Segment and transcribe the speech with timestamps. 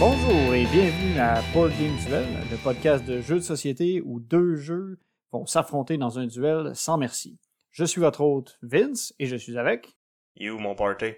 [0.00, 4.56] Bonjour et bienvenue à Board Game Duel, le podcast de jeux de société où deux
[4.56, 4.98] jeux
[5.32, 7.38] vont s'affronter dans un duel sans merci.
[7.70, 9.96] Je suis votre hôte Vince et je suis avec.
[10.36, 11.14] You, mon party?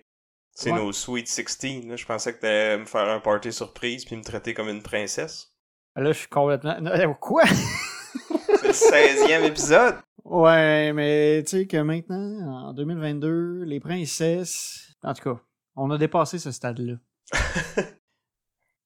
[0.53, 0.79] C'est Ouais.
[0.79, 1.87] nos Sweet 16.
[1.87, 1.97] Là.
[1.97, 5.55] Je pensais que t'allais me faire un party surprise puis me traiter comme une princesse.
[5.97, 6.77] Là, je suis complètement.
[6.87, 7.45] Euh, Quoi?
[7.47, 9.97] C'est le 16e épisode.
[10.25, 14.95] Ouais, mais tu sais que maintenant, en 2022, les princesses.
[15.03, 15.41] En tout cas,
[15.77, 16.95] on a dépassé ce stade-là.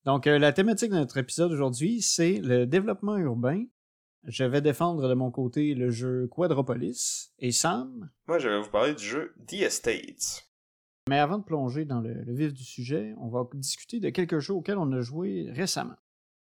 [0.04, 3.64] Donc, euh, la thématique de notre épisode aujourd'hui, c'est le développement urbain.
[4.26, 8.10] Je vais défendre de mon côté le jeu Quadropolis et Sam.
[8.26, 10.48] Moi, je vais vous parler du jeu The Estates.
[11.08, 14.38] Mais avant de plonger dans le, le vif du sujet, on va discuter de quelques
[14.38, 15.96] jeux auxquels on a joué récemment.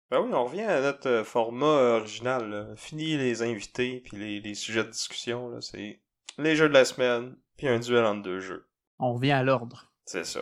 [0.09, 2.49] Ben oui, on revient à notre euh, format original.
[2.49, 2.75] là.
[2.77, 5.49] Fini les invités puis les, les sujets de discussion.
[5.49, 5.59] là.
[5.59, 6.01] C'est
[6.37, 8.69] les jeux de la semaine puis un duel entre deux jeux.
[8.99, 9.91] On revient à l'ordre.
[10.05, 10.41] C'est ça.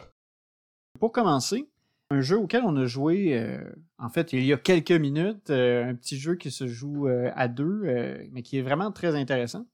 [1.00, 1.71] Pour commencer,
[2.12, 3.64] un jeu auquel on a joué, euh,
[3.98, 7.32] en fait, il y a quelques minutes, euh, un petit jeu qui se joue euh,
[7.36, 7.84] à deux,
[8.32, 9.66] mais qui est vraiment très intéressant.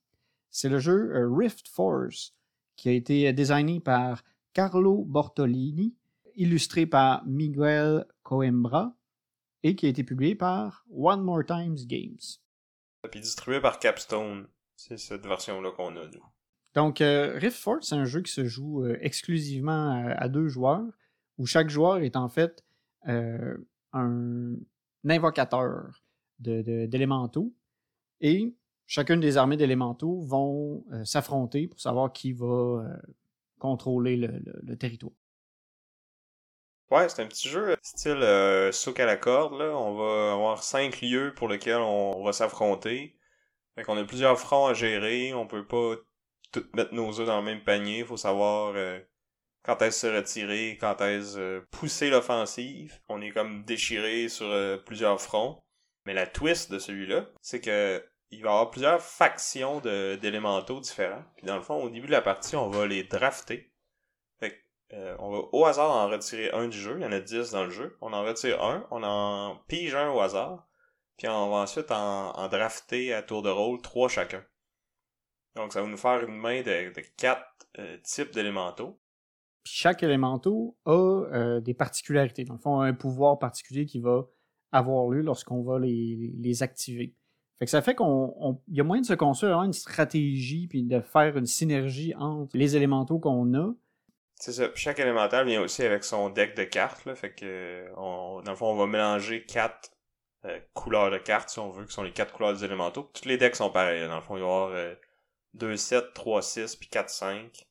[0.50, 2.34] C'est le jeu Rift Force,
[2.76, 4.22] qui a été designé par
[4.52, 5.96] Carlo Bortolini,
[6.36, 8.94] illustré par Miguel Coimbra,
[9.64, 12.38] et qui a été publié par One More Times Games.
[13.10, 14.46] Puis distribué par Capstone.
[14.76, 16.24] C'est cette version-là qu'on a, nous.
[16.74, 20.86] Donc, Rift Force, c'est un jeu qui se joue exclusivement à, à deux joueurs,
[21.38, 22.64] où chaque joueur est en fait
[23.08, 23.56] euh,
[23.92, 24.56] un
[25.08, 26.02] invocateur
[26.38, 27.54] d'élémentaux,
[28.20, 28.54] et
[28.86, 32.96] chacune des armées d'élémentaux vont euh, s'affronter pour savoir qui va euh,
[33.58, 35.12] contrôler le, territoire.
[36.90, 38.24] Ouais, c'est un petit jeu style
[38.72, 39.60] souk à la corde.
[39.60, 43.18] On va avoir cinq lieux pour lesquels on, va s'affronter.
[43.74, 45.34] Fait qu'on a plusieurs fronts à gérer.
[45.34, 45.96] On peut pas
[46.50, 48.04] tout mettre nos œufs dans le même panier.
[48.04, 48.74] Faut savoir
[49.68, 52.98] quand est-ce se retirer, quand est-ce euh, pousser l'offensive.
[53.10, 55.62] On est comme déchiré sur euh, plusieurs fronts.
[56.06, 61.22] Mais la twist de celui-là, c'est que il va y avoir plusieurs factions d'élémentaux différents.
[61.36, 63.70] Puis dans le fond, au début de la partie, on va les drafter.
[64.40, 66.96] Fait que, euh, on va au hasard en retirer un du jeu.
[66.98, 67.98] Il y en a 10 dans le jeu.
[68.00, 68.86] On en retire un.
[68.90, 70.66] On en pige un au hasard.
[71.18, 74.42] Puis on va ensuite en, drafter à tour de rôle trois chacun.
[75.56, 78.98] Donc ça va nous faire une main de, de quatre euh, types d'élémentaux.
[79.64, 80.52] Puis chaque élémental
[80.86, 82.44] a euh, des particularités.
[82.44, 84.26] Dans le fond, un pouvoir particulier qui va
[84.72, 87.14] avoir lieu lorsqu'on va les, les- activer.
[87.58, 91.00] Fait que ça fait qu'on y a moyen de se construire une stratégie puis de
[91.00, 93.72] faire une synergie entre les élémentaux qu'on a.
[94.36, 94.68] C'est ça.
[94.76, 97.12] Chaque élémental vient aussi avec son deck de cartes.
[97.14, 99.90] Fait que euh, on, dans le fond, on va mélanger quatre
[100.44, 103.10] euh, couleurs de cartes, si on veut, qui sont les quatre couleurs des élémentaux.
[103.12, 104.06] Tous les decks sont pareils.
[104.06, 104.94] Dans le fond, il va y avoir euh,
[105.54, 107.67] 2, 7, 3, 6, puis 4, 5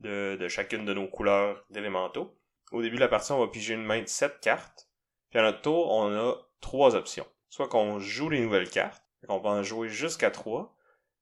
[0.00, 2.36] de, chacune de nos couleurs d'élémentaux.
[2.72, 4.88] Au début de la partie, on va piger une main de 7 cartes.
[5.30, 7.26] Puis à notre tour, on a trois options.
[7.48, 10.74] Soit qu'on joue les nouvelles cartes, qu'on peut en jouer jusqu'à 3,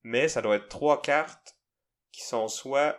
[0.03, 1.57] mais ça doit être trois cartes
[2.11, 2.97] qui sont soit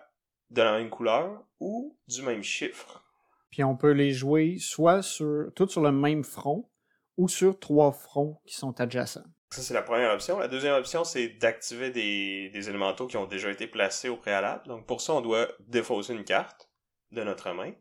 [0.50, 3.04] de la même couleur ou du même chiffre.
[3.50, 6.68] Puis on peut les jouer soit sur toutes sur le même front
[7.16, 9.26] ou sur trois fronts qui sont adjacents.
[9.50, 10.38] Ça, c'est la première option.
[10.38, 14.66] La deuxième option, c'est d'activer des, des élémentaux qui ont déjà été placés au préalable.
[14.66, 16.70] Donc, pour ça, on doit défausser une carte
[17.10, 17.72] de notre main.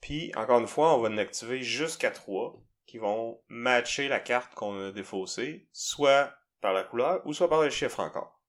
[0.00, 4.54] Puis, encore une fois, on va en activer jusqu'à trois qui vont matcher la carte
[4.54, 8.40] qu'on a défaussée, soit par la couleur ou soit par le chiffre encore.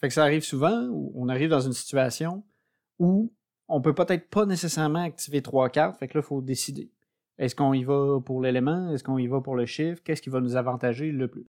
[0.00, 2.44] Fait que ça arrive souvent où on arrive dans une situation
[2.98, 3.34] où
[3.68, 6.90] on peut peut-être pas nécessairement activer trois cartes, fait que là, il faut décider.
[7.40, 8.92] Est-ce qu'on y va pour l'élément?
[8.92, 10.02] Est-ce qu'on y va pour le chiffre?
[10.04, 11.46] Qu'est-ce qui va nous avantager le plus?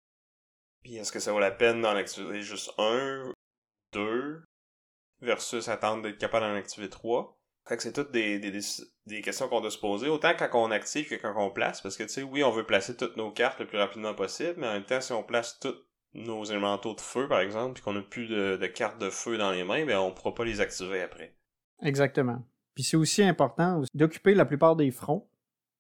[0.85, 3.33] Puis, est-ce que ça vaut la peine d'en activer juste un,
[3.95, 4.45] deux,
[5.23, 7.41] versus attendre d'être capable d'en activer trois?
[7.67, 8.61] Fait que c'est toutes des, des,
[9.07, 11.97] des, questions qu'on doit se poser, autant quand on active que quand on place, parce
[11.97, 14.69] que tu sais, oui, on veut placer toutes nos cartes le plus rapidement possible, mais
[14.69, 15.75] en même temps, si on place tous
[16.15, 19.37] nos élémentaux de feu, par exemple, puis qu'on n'a plus de, de cartes de feu
[19.37, 21.35] dans les mains, ben on pourra pas les activer après.
[21.83, 22.43] Exactement.
[22.75, 25.28] Puis c'est aussi important d'occuper la plupart des fronts,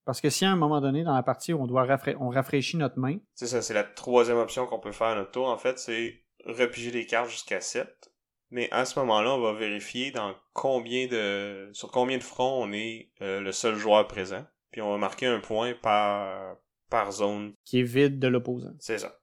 [0.08, 2.78] parce que si à un moment donné dans la partie on doit rafra- on rafraîchit
[2.78, 5.58] notre main, C'est ça, c'est la troisième option qu'on peut faire à notre tour, en
[5.58, 8.10] fait, c'est repiger les cartes jusqu'à 7.
[8.50, 12.72] Mais à ce moment-là, on va vérifier dans combien de sur combien de fronts on
[12.72, 14.46] est euh, le seul joueur présent.
[14.70, 16.56] Puis on va marquer un point par
[16.88, 17.52] par zone.
[17.66, 18.72] qui est vide de l'opposant.
[18.78, 19.20] C'est ça.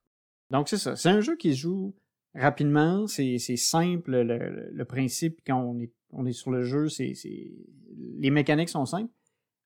[0.52, 0.96] Donc c'est ça.
[0.96, 1.96] C'est un jeu qui se joue
[2.36, 7.14] rapidement, c'est simple le, le, principe quand on est, on est sur le jeu, c'est
[8.20, 9.12] les mécaniques sont simples,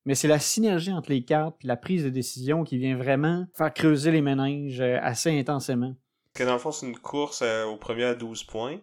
[0.04, 3.46] mais c'est la synergie entre les cartes et la prise de décision qui vient vraiment
[3.56, 5.94] faire creuser les méninges euh, assez intensément.
[6.34, 8.80] Que dans le fond, c'est une course euh, au premier à 12 points.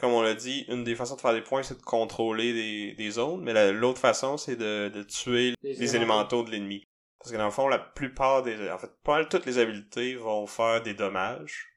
[0.00, 2.94] Comme on l'a dit, une des façons de faire des points, c'est de contrôler des,
[2.94, 6.84] des zones, mais l'autre façon, c'est de, de, tuer les, élémentaux de l'ennemi.
[7.18, 8.70] Parce que dans le fond, la plupart des...
[8.70, 11.68] En fait, pas mal toutes les habiletés vont faire des dommages.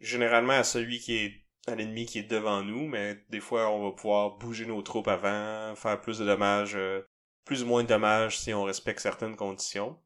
[0.00, 3.84] Généralement à celui qui est à l'ennemi qui est devant nous, mais des fois on
[3.84, 7.02] va pouvoir bouger nos troupes avant, faire plus de dommages, euh,
[7.44, 9.98] plus ou moins de dommages si on respecte certaines conditions.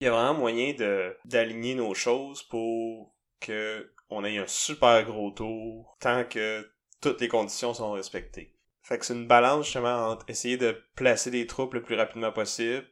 [0.00, 5.04] Il y a vraiment moyen de d'aligner nos choses pour que on ait un super
[5.04, 6.68] gros tour tant que
[7.00, 8.54] toutes les conditions sont respectées.
[8.82, 12.32] Fait que c'est une balance justement entre essayer de placer des troupes le plus rapidement
[12.32, 12.86] possible,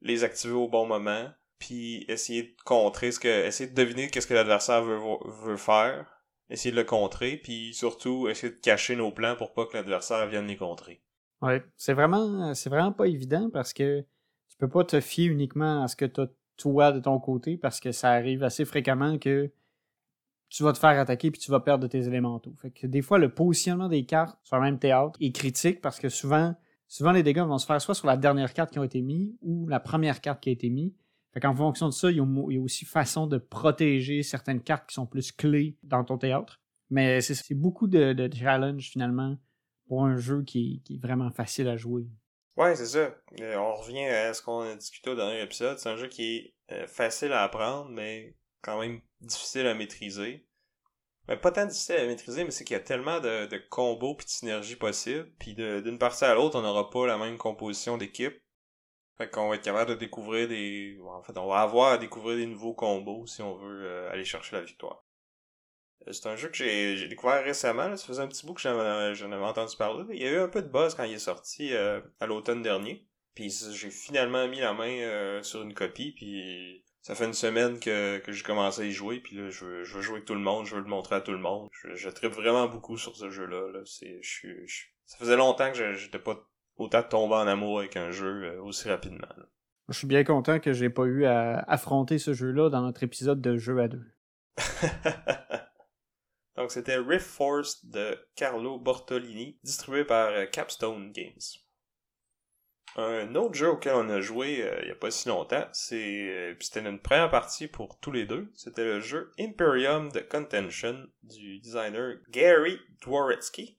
[0.00, 4.26] les activer au bon moment, puis essayer de contrer ce que essayer de deviner qu'est-ce
[4.26, 6.20] que l'adversaire veut, veut faire,
[6.50, 10.26] essayer de le contrer, puis surtout essayer de cacher nos plans pour pas que l'adversaire
[10.26, 11.02] vienne les contrer.
[11.42, 14.04] Ouais, c'est vraiment c'est vraiment pas évident parce que
[14.48, 17.56] tu peux pas te fier uniquement à ce que tu as toi de ton côté
[17.58, 19.50] parce que ça arrive assez fréquemment que
[20.48, 22.54] tu vas te faire attaquer puis tu vas perdre tes élémentaux.
[22.56, 25.98] Fait que des fois, le positionnement des cartes sur le même théâtre est critique parce
[25.98, 26.54] que souvent,
[26.88, 29.34] souvent les dégâts vont se faire soit sur la dernière carte qui a été mise
[29.42, 30.92] ou la première carte qui a été mise.
[31.34, 34.94] Fait qu'en fonction de ça, il y, a, aussi façon de protéger certaines cartes qui
[34.94, 36.60] sont plus clés dans ton théâtre.
[36.88, 39.36] Mais c'est beaucoup de challenge finalement
[39.86, 42.06] pour un jeu qui, est vraiment facile à jouer.
[42.56, 43.14] Ouais, c'est ça.
[43.40, 45.78] Euh, on revient à ce qu'on a discuté au dernier épisode.
[45.78, 50.46] C'est un jeu qui est euh, facile à apprendre, mais quand même difficile à maîtriser.
[51.28, 54.14] Mais pas tant difficile à maîtriser, mais c'est qu'il y a tellement de, de combos
[54.14, 55.30] puis de synergies possibles.
[55.38, 58.40] Puis d'une partie à l'autre, on n'aura pas la même composition d'équipe.
[59.18, 60.98] Fait qu'on va être capable de découvrir des...
[61.02, 64.24] En fait, on va avoir à découvrir des nouveaux combos si on veut euh, aller
[64.24, 65.05] chercher la victoire.
[66.06, 67.88] Euh, c'est un jeu que j'ai découvert récemment.
[67.88, 67.96] Là.
[67.96, 70.04] Ça faisait un petit bout que j'en avais entendu parler.
[70.10, 72.62] Il y a eu un peu de buzz quand il est sorti euh, à l'automne
[72.62, 73.06] dernier.
[73.34, 76.12] Puis j'ai finalement mis la main sur une copie.
[76.12, 79.64] Puis ça fait une semaine que, que j'ai commencé à y jouer, puis là, je
[79.64, 81.38] veux, je veux jouer avec tout le monde, je veux le montrer à tout le
[81.38, 81.68] monde.
[81.70, 83.70] Je, je tripe vraiment beaucoup sur ce jeu-là.
[83.72, 83.78] Là.
[83.84, 86.36] C'est, je, je, ça faisait longtemps que j'étais pas
[86.78, 89.28] autant tombé en amour avec un jeu euh, aussi rapidement.
[89.88, 93.40] Je suis bien content que j'ai pas eu à affronter ce jeu-là dans notre épisode
[93.40, 94.04] de jeu à deux.
[96.56, 101.34] Donc c'était Rift Force de Carlo Bortolini, distribué par euh, Capstone Games.
[102.98, 106.30] Un autre jeu auquel on a joué euh, il y a pas si longtemps, c'est
[106.30, 108.50] euh, c'était une première partie pour tous les deux.
[108.54, 113.78] C'était le jeu Imperium de Contention du designer Gary Dworetzky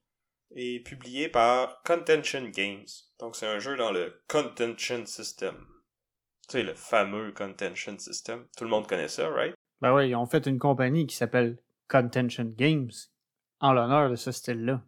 [0.52, 2.86] et publié par Contention Games.
[3.20, 5.56] Donc c'est un jeu dans le Contention System.
[6.48, 8.48] Tu sais, le fameux Contention System.
[8.56, 9.56] Tout le monde connaît ça, right?
[9.82, 11.58] Ben oui, ils ont fait une compagnie qui s'appelle
[11.88, 12.92] Contention Games
[13.60, 14.82] en l'honneur de ce style-là.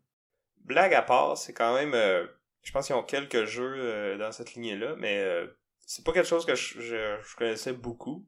[0.66, 2.26] Blague à part, c'est quand même euh,
[2.62, 5.48] je pense qu'ils ont quelques jeux euh, dans cette lignée-là, mais euh,
[5.86, 8.26] c'est pas quelque chose que je, connaissais beaucoup.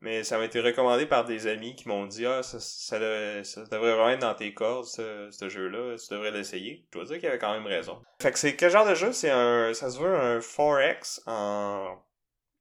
[0.00, 4.10] Mais ça m'a été recommandé par des amis qui m'ont dit Ah, ça, devrait vraiment
[4.10, 6.84] être dans tes cordes, ce, ce jeu-là, tu devrais l'essayer.
[6.92, 8.02] Je dois dire qu'il avait quand même raison.
[8.20, 9.12] Fait que c'est quel genre de jeu?
[9.12, 9.72] C'est un.
[9.72, 12.02] ça se veut un 4X en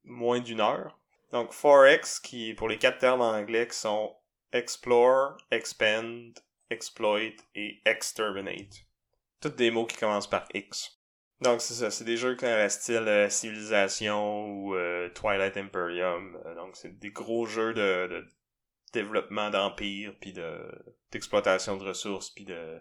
[0.06, 0.98] moins d'une heure.
[1.31, 4.16] Donc 4X qui pour les quatre termes en anglais qui sont
[4.53, 6.31] Explore, Expand,
[6.69, 8.85] Exploit et Exterminate.
[9.41, 10.99] Toutes des mots qui commencent par X.
[11.42, 16.37] Donc c'est ça, c'est des jeux comme la style euh, Civilisation ou euh, Twilight Imperium.
[16.45, 18.25] Euh, donc c'est des gros jeux de, de
[18.94, 20.57] développement d'empire puis de
[21.11, 22.80] d'exploitation de ressources puis de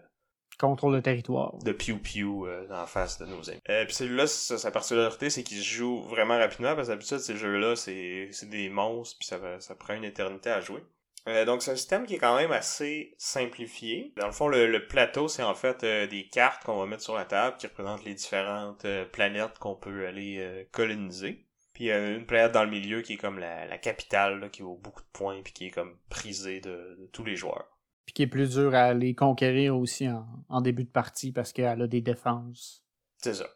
[0.59, 1.57] contrôle de territoire.
[1.57, 3.59] De piou piou en face de nos amis.
[3.65, 7.75] puis celui-là, sa particularité, c'est qu'il se joue vraiment rapidement parce que d'habitude ces jeux-là,
[7.75, 10.83] c'est c'est des monstres puis ça ça prend une éternité à jouer.
[11.27, 14.13] Euh, donc c'est un système qui est quand même assez simplifié.
[14.17, 17.15] Dans le fond, le, plateau, c'est en fait euh, des cartes qu'on va mettre sur
[17.15, 21.45] la table qui représentent les différentes euh, planètes qu'on peut aller coloniser.
[21.73, 24.61] Puis il y a une planète dans le milieu qui est comme la, capitale, qui
[24.61, 27.67] vaut beaucoup de points, puis qui est comme prisée de, tous les joueurs.
[28.05, 31.53] Puis qui est plus dur à les conquérir aussi en, en début de partie parce
[31.53, 32.83] qu'elle a des défenses.
[33.17, 33.47] C'est ça.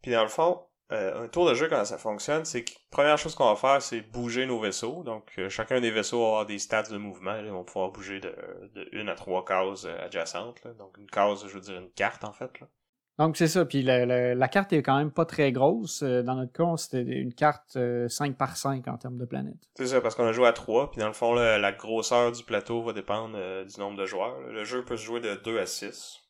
[0.00, 3.18] Puis dans le fond, euh, un tour de jeu, quand ça fonctionne, c'est que première
[3.18, 5.02] chose qu'on va faire, c'est bouger nos vaisseaux.
[5.02, 7.36] Donc, euh, chacun des vaisseaux va avoir des stats de mouvement.
[7.38, 8.32] Ils vont pouvoir bouger de,
[8.74, 10.62] de une à trois cases euh, adjacentes.
[10.78, 12.60] Donc, une case, je veux dire une carte, en fait.
[12.60, 12.68] Là.
[13.18, 13.64] Donc, c'est ça.
[13.64, 16.04] Puis, la, la, carte est quand même pas très grosse.
[16.04, 17.76] Dans notre cas, c'était une carte
[18.08, 19.68] 5 par 5 en termes de planètes.
[19.74, 20.92] C'est ça, parce qu'on a joué à 3.
[20.92, 24.38] Puis, dans le fond, la grosseur du plateau va dépendre du nombre de joueurs.
[24.40, 26.20] Le jeu peut se jouer de 2 à 6.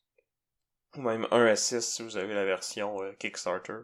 [0.96, 3.82] Ou même 1 à 6 si vous avez la version Kickstarter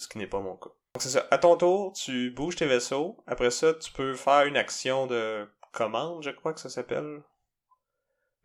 [0.00, 0.70] ce qui n'est pas mon cas.
[0.94, 1.26] Donc c'est ça.
[1.30, 3.16] À ton tour, tu bouges tes vaisseaux.
[3.26, 7.22] Après ça, tu peux faire une action de commande, je crois que ça s'appelle.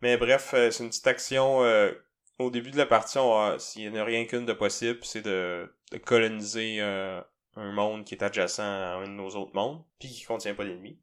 [0.02, 1.62] Mais bref, c'est une petite action
[2.38, 3.18] au début de la partie,
[3.58, 5.72] s'il n'y a rien qu'une de possible, c'est de,
[6.04, 10.54] coloniser un monde qui est adjacent à un de nos autres mondes, puis qui contient
[10.54, 10.98] pas d'ennemis.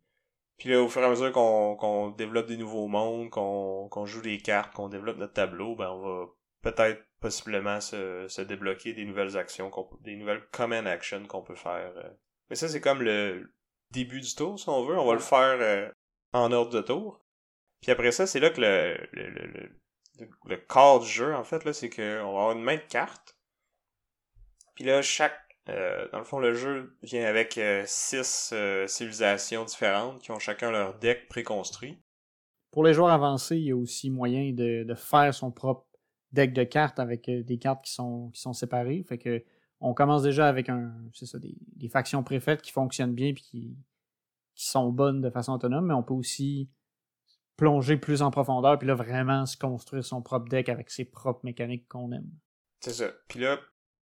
[0.57, 4.37] Puis là, au fur et à mesure qu'on développe des nouveaux mondes, qu'on joue des
[4.37, 6.25] cartes, qu'on développe notre tableau, ben on va
[6.61, 11.93] peut-être possiblement se, se débloquer des nouvelles actions, des nouvelles common actions qu'on peut faire.
[11.97, 12.09] Euh.
[12.49, 13.51] Mais ça, c'est comme le
[13.91, 14.97] début du tour, si on veut.
[14.97, 15.89] On va le faire euh,
[16.33, 17.25] en ordre de tour.
[17.81, 21.65] Puis après ça, c'est là que le, le, le, le, corps du jeu, en fait,
[21.65, 23.37] là, c'est qu'on va avoir une main de cartes.
[24.75, 29.63] Puis là, chaque euh, dans le fond, le jeu vient avec euh, six euh, civilisations
[29.63, 31.99] différentes qui ont chacun leur deck préconstruit.
[32.71, 35.85] Pour les joueurs avancés, il y a aussi moyen de, faire son propre
[36.33, 39.03] deck de cartes avec des cartes qui sont, qui sont séparées.
[39.07, 39.43] Fait que
[39.79, 43.77] on commence déjà avec un, ça, des, factions préfaites qui fonctionnent bien et qui,
[44.55, 46.69] qui sont bonnes de façon autonome, mais on peut aussi
[47.57, 51.41] plonger plus en profondeur puis là vraiment se construire son propre deck avec ses propres
[51.43, 52.31] mécaniques qu'on aime.
[52.79, 53.11] C'est ça.
[53.27, 53.59] Puis là,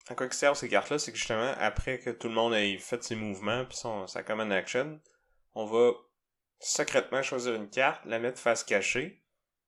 [0.08, 2.78] à quoi que servent ces cartes-là, c'est que justement, après que tout le monde ait
[2.78, 5.00] fait ses mouvements puis sa common action,
[5.54, 5.92] on va
[6.60, 9.22] secrètement choisir une carte, la mettre face cachée,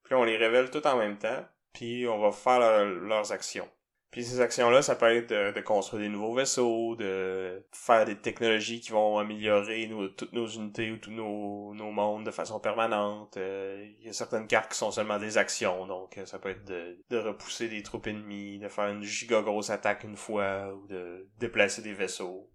[0.04, 1.44] puis on les révèle tout en même temps,
[1.78, 3.68] puis on va faire leurs actions.
[4.10, 8.80] Puis ces actions-là, ça peut être de, construire des nouveaux vaisseaux, de faire des technologies
[8.80, 13.36] qui vont améliorer toutes nos unités ou tous nos, mondes de façon permanente.
[13.36, 16.48] Euh, il y a certaines cartes qui sont seulement des actions, donc euh, ça peut
[16.48, 20.74] être de, de repousser des troupes ennemies, de faire une giga grosse attaque une fois,
[20.74, 22.50] ou de déplacer des vaisseaux.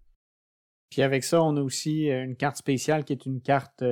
[0.90, 3.82] Puis avec ça, on a aussi euh, une carte spéciale qui est une carte,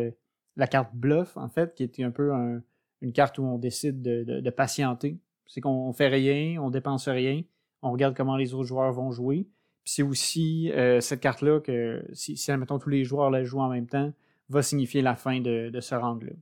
[0.56, 2.32] la carte bluff en fait, qui est un peu
[3.02, 5.18] une carte où on décide de, patienter.
[5.46, 7.42] C'est qu'on fait rien, on dépense rien,
[7.82, 9.46] on regarde comment les autres joueurs vont jouer.
[9.84, 13.88] C'est aussi euh, cette carte-là que, si, admettons, tous les joueurs la jouent en même
[13.88, 14.12] temps,
[14.48, 16.32] va signifier la fin de, ce round-là.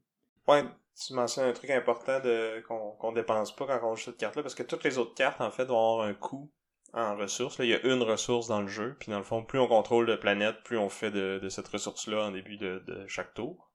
[0.47, 0.65] Ouais,
[0.95, 4.55] tu mentionnes un truc important de qu'on dépense pas quand on joue cette carte-là, parce
[4.55, 6.51] que toutes les autres cartes, en fait, vont avoir un coût
[6.93, 7.59] en ressources.
[7.59, 9.69] Là, il y a une ressource dans le jeu, puis dans le fond, plus on
[9.69, 13.70] contrôle de planète, plus on fait de, cette ressource-là en début de, chaque tour.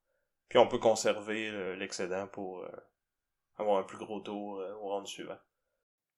[0.49, 2.69] Puis on peut conserver euh, l'excédent pour euh,
[3.57, 5.37] avoir un plus gros tour au round suivant.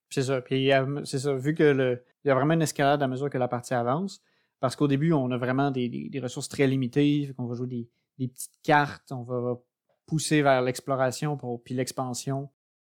[0.09, 0.41] C'est ça.
[0.41, 0.69] Puis
[1.05, 1.33] c'est ça.
[1.33, 4.21] Vu que il y a vraiment une escalade à mesure que la partie avance.
[4.59, 7.33] Parce qu'au début, on a vraiment des, ressources très limitées.
[7.37, 9.11] On va jouer des, des, petites cartes.
[9.11, 9.59] On va
[10.07, 12.49] pousser vers l'exploration puis l'expansion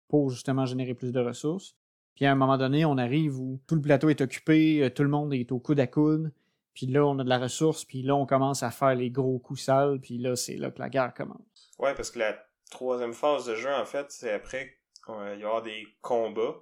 [0.08, 1.76] pour justement générer plus de ressources.
[2.16, 5.04] Puis à un moment donné, on arrive où tout le plateau est occupé, euh, tout
[5.04, 6.32] le monde est au coude à coude.
[6.76, 9.40] Puis là, on a de la ressource, puis là, on commence à faire les gros
[9.40, 11.72] coups sales, puis là, c'est là que la guerre commence.
[11.80, 12.38] Ouais, parce que la
[12.70, 14.78] troisième phase de jeu, en fait, c'est après,
[15.08, 16.56] il y aura des combats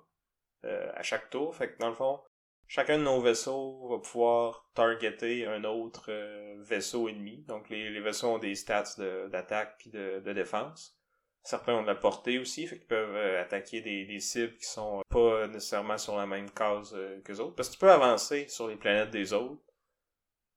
[0.66, 1.54] euh, à chaque tour.
[1.56, 2.22] Fait que dans le fond,
[2.68, 7.44] chacun de nos vaisseaux va pouvoir targeter un autre euh, vaisseau ennemi.
[7.48, 8.96] Donc les, vaisseaux ont des stats
[9.30, 10.98] d'attaque puis de, de, défense.
[11.44, 14.66] Certains ont de la portée aussi, fait qu'ils peuvent euh, attaquer des, des, cibles qui
[14.66, 17.56] sont pas nécessairement sur la même case que les autres.
[17.56, 19.62] Parce que tu peux avancer sur les planètes des autres.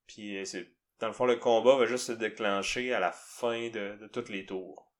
[0.06, 3.98] Puis c'est dans le fond, le combat va juste se déclencher à la fin de,
[4.00, 4.90] de tous les tours.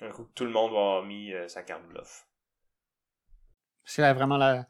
[0.00, 2.28] Un coup tout le monde va avoir mis sa carte bluff.
[3.88, 4.68] C'est vraiment la,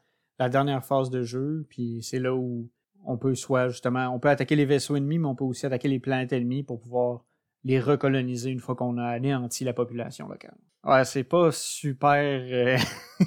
[0.49, 2.69] dernière phase de jeu, puis c'est là où
[3.03, 5.89] on peut soit justement, on peut attaquer les vaisseaux ennemis, mais on peut aussi attaquer
[5.89, 7.25] les planètes ennemies pour pouvoir
[7.65, 10.57] les recoloniser une fois qu'on a anéanti la population locale.
[10.85, 12.77] Ouais, c'est pas super euh,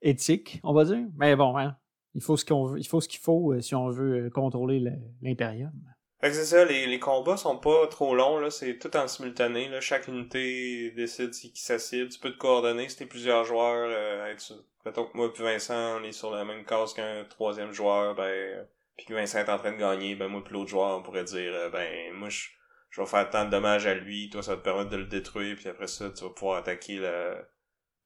[0.00, 1.76] éthique, on va dire, mais bon, hein,
[2.16, 4.82] il faut ce qu'on il faut ce qu'il faut euh, si on veut euh, contrôler
[5.22, 5.72] l'impérium.
[6.20, 9.06] Fait que c'est ça, les, les combats sont pas trop longs, là, c'est tout en
[9.06, 9.82] simultané, là.
[9.82, 12.08] Chaque unité décide qui sa cible.
[12.08, 14.54] Tu peux te coordonner si t'es plusieurs joueurs, euh, être
[14.86, 18.66] Mettons que moi et Vincent, on est sur la même case qu'un troisième joueur, ben,
[18.96, 21.24] puis que Vincent est en train de gagner, ben moi et l'autre joueur, on pourrait
[21.24, 22.48] dire, euh, ben, moi je,
[22.90, 25.06] je vais faire tant de dommages à lui, toi ça va te permettre de le
[25.06, 27.36] détruire, puis après ça, tu vas pouvoir attaquer la,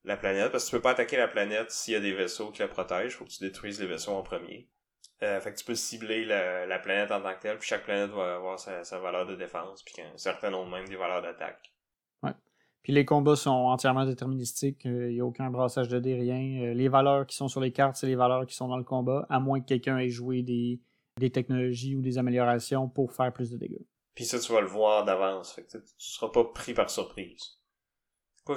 [0.05, 2.51] la planète, parce que tu peux pas attaquer la planète s'il y a des vaisseaux
[2.51, 4.69] qui la protègent, faut que tu détruises les vaisseaux en premier.
[5.23, 7.85] Euh, fait que tu peux cibler la, la, planète en tant que telle, puis chaque
[7.85, 11.21] planète va avoir sa, sa valeur de défense, puis un certain nombre même des valeurs
[11.21, 11.75] d'attaque.
[12.23, 12.33] Ouais.
[12.83, 16.63] Puis les combats sont entièrement déterministiques, il euh, n'y a aucun brassage de dés, rien.
[16.63, 18.85] Euh, les valeurs qui sont sur les cartes, c'est les valeurs qui sont dans le
[18.85, 20.81] combat, à moins que quelqu'un ait joué des,
[21.19, 23.85] des technologies ou des améliorations pour faire plus de dégâts.
[24.15, 27.60] Puis ça, tu vas le voir d'avance, fait que tu seras pas pris par surprise.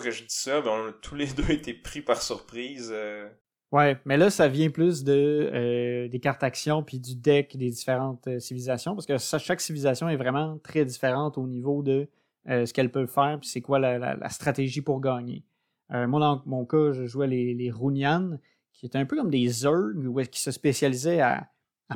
[0.02, 2.94] Que je dis ça, ben tous les deux été pris par surprise.
[3.74, 7.72] Ouais, mais là, ça vient plus de euh, des cartes actions puis du deck des
[7.72, 12.08] différentes euh, civilisations, parce que chaque civilisation est vraiment très différente au niveau de
[12.50, 15.44] euh, ce qu'elle peut faire, puis c'est quoi la, stratégie pour gagner.
[15.90, 17.74] moi, dans mon cas, je jouais les, les
[18.74, 19.96] qui étaient un peu comme des Zerg,
[20.30, 21.50] qui se spécialisaient à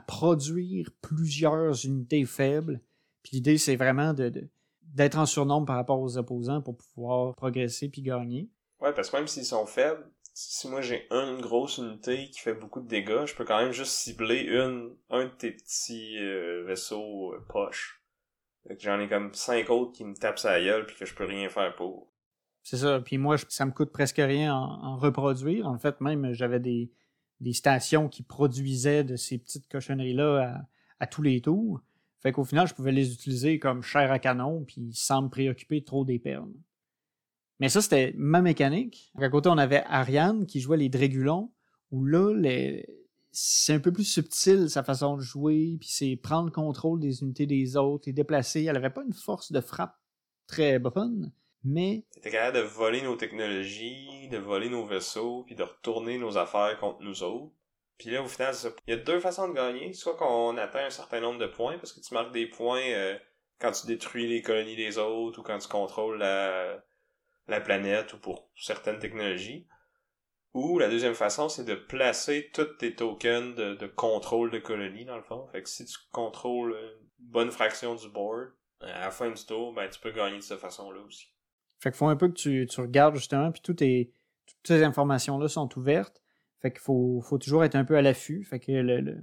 [0.08, 2.82] produire plusieurs unités faibles.
[3.22, 4.50] Puis l'idée, c'est vraiment de,
[4.94, 8.50] d'être en surnombre par rapport aux opposants pour pouvoir progresser puis gagner.
[8.80, 12.54] Ouais, parce que même s'ils sont faibles, si moi j'ai une grosse unité qui fait
[12.54, 16.64] beaucoup de dégâts, je peux quand même juste cibler une, un de tes petits euh,
[16.66, 18.04] vaisseaux euh, poches.
[18.80, 21.50] J'en ai comme cinq autres qui me tapent sa gueule puis que je peux rien
[21.50, 22.12] faire pour.
[22.64, 23.00] C'est ça.
[23.00, 25.66] Puis moi, ça me coûte presque rien en, en reproduire.
[25.68, 26.92] En fait, même j'avais des,
[27.40, 30.62] des stations qui produisaient de ces petites cochonneries-là à,
[31.00, 31.82] à tous les tours.
[32.28, 35.82] Fait qu'au final, je pouvais les utiliser comme chair à canon, puis sans me préoccuper
[35.86, 36.52] trop des perles.
[37.62, 39.14] Mais ça, c'était ma mécanique.
[39.18, 41.54] À côté, on avait Ariane qui jouait les Drégulons,
[41.90, 42.34] où là,
[43.32, 47.22] c'est un peu plus subtil sa façon de jouer, puis c'est prendre le contrôle des
[47.22, 48.66] unités des autres, les déplacer.
[48.66, 49.98] Elle avait pas une force de frappe
[50.48, 51.32] très bonne,
[51.64, 52.04] mais...
[52.12, 56.78] T'étais capable de voler nos technologies, de voler nos vaisseaux, puis de retourner nos affaires
[56.78, 57.54] contre nous autres.
[57.98, 58.54] Puis là, au final,
[58.88, 59.94] il y a deux façons de gagner.
[59.94, 63.18] Soit qu'on atteint un certain nombre de points, parce que tu marques des points euh,
[63.60, 66.84] quand tu détruis les colonies des autres, ou quand tu contrôles la
[67.48, 69.68] la planète ou pour certaines technologies.
[70.54, 75.18] Ou la deuxième façon, c'est de placer tous tes tokens de, contrôle de colonie, dans
[75.18, 75.48] le fond.
[75.52, 78.50] Fait que si tu contrôles une bonne fraction du board,
[78.82, 81.28] à la fin du tour, ben, tu peux gagner de cette façon-là aussi.
[81.80, 84.12] Fait qu'il faut un peu que tu, tu regardes justement, puis toutes, tes,
[84.46, 86.24] toutes ces informations-là sont ouvertes.
[86.60, 88.44] Fait qu'il faut, toujours être un peu à l'affût.
[88.44, 89.16] Fait que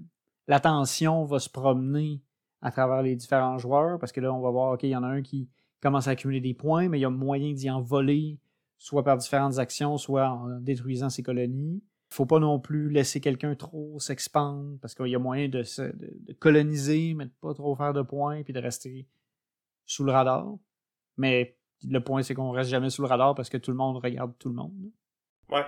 [0.46, 2.22] l'attention va se promener
[2.62, 5.02] à travers les différents joueurs, parce que là, on va voir, OK, il y en
[5.02, 5.48] a un qui,
[5.84, 8.38] commence à accumuler des points, mais il y a moyen d'y en voler,
[8.78, 11.82] soit par différentes actions, soit en détruisant ses colonies.
[12.10, 15.60] Il faut pas non plus laisser quelqu'un trop s'expandre, parce qu'il y a moyen de,
[15.60, 19.06] de, coloniser, mais de pas trop faire de points, puis de rester
[19.84, 20.54] sous le radar.
[21.18, 23.98] Mais le point, c'est qu'on reste jamais sous le radar parce que tout le monde
[23.98, 24.90] regarde tout le monde.
[25.50, 25.66] Ouais.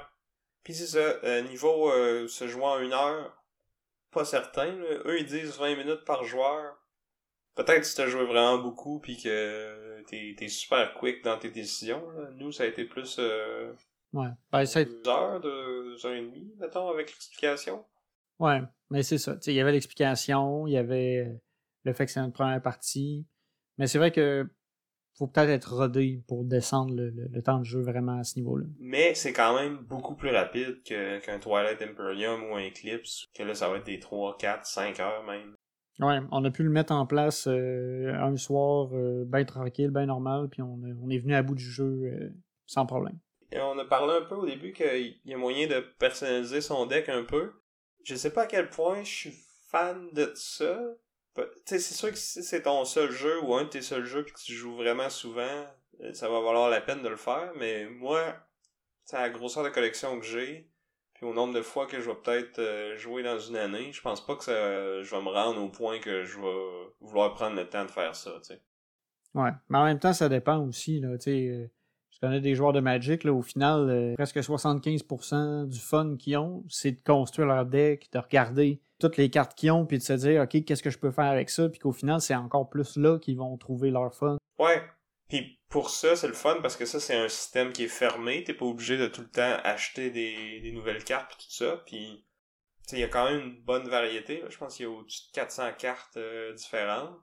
[0.67, 3.41] Puis c'est ça, euh, niveau euh, se jouer en une heure,
[4.11, 4.75] pas certain.
[5.05, 6.77] Eux, ils disent 20 minutes par joueur.
[7.55, 12.05] Peut-être tu t'as joué vraiment beaucoup puis que t'es es super quick dans tes décisions.
[12.35, 13.73] Nous, ça a été plus euh,
[14.13, 14.27] ouais.
[14.51, 17.85] Ben, deux heures, deux heures et demie, mettons, avec l'explication.
[18.41, 19.37] Ouais, mais c'est ça.
[19.47, 21.41] Il y avait l'explication, il y avait
[21.85, 23.25] le fait que c'est une première partie.
[23.79, 24.51] Mais c'est vrai que
[25.17, 28.67] faut peut-être être rodé pour descendre le, temps de jeu vraiment à ce niveau-là.
[28.79, 33.55] Mais c'est quand même beaucoup plus rapide qu'un Twilight Imperium ou un Eclipse, que là,
[33.55, 35.55] ça va être des 3, 4, 5 heures même.
[35.99, 40.07] Ouais, on a pu le mettre en place euh, un soir, euh, bien tranquille, bien
[40.07, 42.29] normal, puis on, on, est venu à bout du jeu euh,
[42.67, 43.19] sans problème.
[43.51, 46.85] Et on a parlé un peu au début qu'il y a moyen de personnaliser son
[46.85, 47.53] deck un peu.
[48.05, 49.35] Je sais pas à quel point je suis
[49.71, 50.79] fan de ça.
[51.65, 54.33] C'est sûr que si c'est ton seul jeu ou un de tes seuls jeux que
[54.35, 55.67] tu joues vraiment souvent,
[56.13, 58.37] ça va valoir la peine de le faire, mais moi,
[59.05, 60.71] c'est la grosseur de collection que j'ai,
[61.15, 64.03] puis au nombre de fois que je vais peut-être euh, jouer dans une année, je
[64.03, 67.57] pense pas que ça, je vais me rendre au point que je vais vouloir prendre
[67.57, 68.63] le temps de faire ça, tu sais.
[69.35, 71.71] Ouais, mais en même temps, ça dépend aussi, là, tu sais.
[72.17, 76.39] Je connais des joueurs de Magic, là, au final, euh, presque 75% du fun qu'ils
[76.39, 80.03] ont, c'est de construire leur deck, de regarder toutes les cartes qu'ils ont, puis de
[80.03, 82.71] se dire, OK, qu'est-ce que je peux faire avec ça, puis qu'au final, c'est encore
[82.71, 84.39] plus là qu'ils vont trouver leur fun.
[84.59, 84.83] Ouais,
[85.29, 88.45] puis pour ça, c'est le fun parce que ça, c'est un système qui est fermé.
[88.45, 91.83] T'es pas obligé de tout le temps acheter des, nouvelles cartes et tout ça.
[91.85, 92.25] Puis
[92.93, 94.43] il y a quand même une bonne variété.
[94.49, 97.19] Je pense qu'il y a au-dessus de 400 cartes euh, différentes.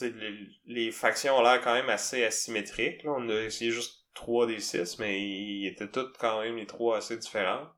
[0.00, 0.34] Les,
[0.66, 3.02] les, factions ont l'air quand même assez asymétriques.
[3.02, 3.12] Là.
[3.16, 6.98] On a essayé juste 3 des 6, mais ils étaient toutes quand même les trois
[6.98, 7.68] assez différents.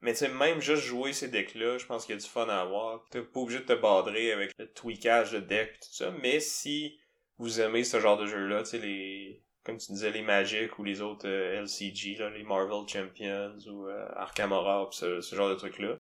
[0.00, 2.60] Mais tu même juste jouer ces decks-là, je pense qu'il y a du fun à
[2.60, 3.06] avoir.
[3.10, 6.10] T'es pas obligé de te badrer avec le tweakage de deck et tout ça.
[6.22, 6.98] Mais si
[7.38, 10.84] vous aimez ce genre de jeu-là, tu sais, les, comme tu disais, les Magic ou
[10.84, 15.48] les autres euh, LCG, là, les Marvel Champions ou euh, Arkham Horror, ce, ce genre
[15.48, 15.96] de trucs-là.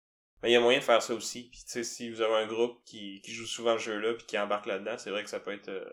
[0.42, 1.48] Mais il y a moyen de faire ça aussi.
[1.50, 4.26] Puis tu sais, si vous avez un groupe qui, qui joue souvent ce jeu-là puis
[4.26, 5.84] qui embarque là-dedans, c'est vrai que ça peut être euh,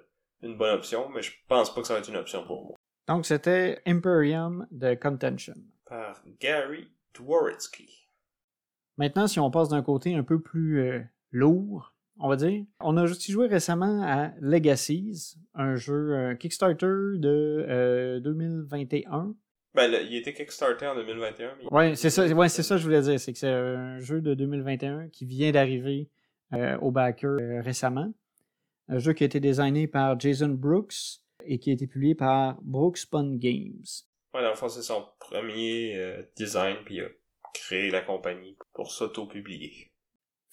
[0.42, 2.76] une bonne option, mais je pense pas que ça va être une option pour moi.
[3.08, 5.56] Donc c'était Imperium de Contention.
[5.86, 8.10] Par Gary Dworsky.
[8.98, 12.66] Maintenant, si on passe d'un côté un peu plus lourd, on va dire.
[12.80, 19.36] On a aussi joué récemment à Legacies, un jeu Kickstarter de 2021.
[19.78, 21.58] Euh, ben, il était Kickstarter en 2021.
[21.72, 23.20] Oui, c'est ça, ouais, c'est ça que je voulais dire.
[23.20, 26.10] C'est que c'est un jeu de 2021 qui vient d'arriver
[26.54, 28.12] euh, au backer euh, récemment.
[28.88, 32.58] Un jeu qui a été designé par Jason Brooks et qui a été publié par
[32.62, 33.84] Brooks Spun Games.
[34.34, 37.08] Ouais, dans le fond, c'est son premier design, puis il a
[37.54, 39.92] créé la compagnie pour s'auto-publier.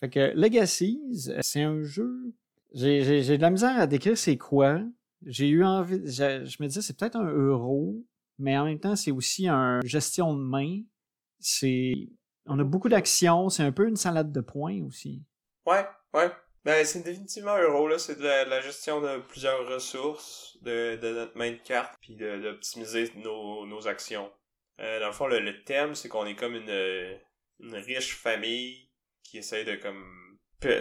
[0.00, 2.32] Fait que Legacies, c'est un jeu.
[2.72, 4.80] J'ai de la misère à décrire c'est quoi.
[5.26, 6.00] J'ai eu envie.
[6.06, 8.02] Je, me disais, c'est peut-être un euro,
[8.38, 10.80] mais en même temps, c'est aussi un gestion de main.
[11.40, 11.92] C'est.
[12.46, 15.22] On a beaucoup d'actions, c'est un peu une salade de points aussi.
[15.66, 16.30] Ouais, ouais.
[16.64, 17.98] Ben, c'est définitivement un euro, là.
[17.98, 23.10] C'est de, la gestion de plusieurs ressources, de, de notre main de carte, puis d'optimiser
[23.16, 24.30] nos, nos actions.
[24.80, 27.20] Euh, dans le fond, le, le thème, c'est qu'on est comme une,
[27.60, 28.88] une riche famille
[29.22, 30.04] qui essaie de comme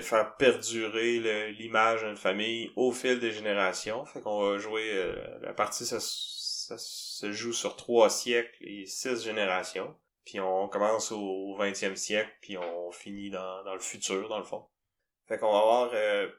[0.02, 4.06] faire perdurer l'image d'une famille au fil des générations.
[4.06, 5.86] Fait qu'on va jouer euh, la partie
[6.78, 9.96] ça, se joue sur trois siècles et six générations.
[10.26, 14.44] Puis on commence au 20e siècle, puis on finit dans, dans le futur, dans le
[14.44, 14.66] fond.
[15.28, 16.30] Fait qu'on va avoir euh,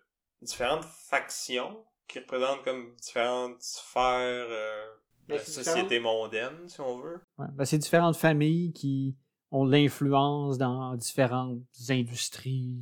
[0.40, 4.86] différentes factions qui représentent comme différentes sphères euh,
[5.28, 7.20] de Ben, la société mondaine, si on veut.
[7.38, 9.16] Ouais, ben, c'est différentes familles qui
[9.50, 12.76] ont de l'influence dans différentes industries.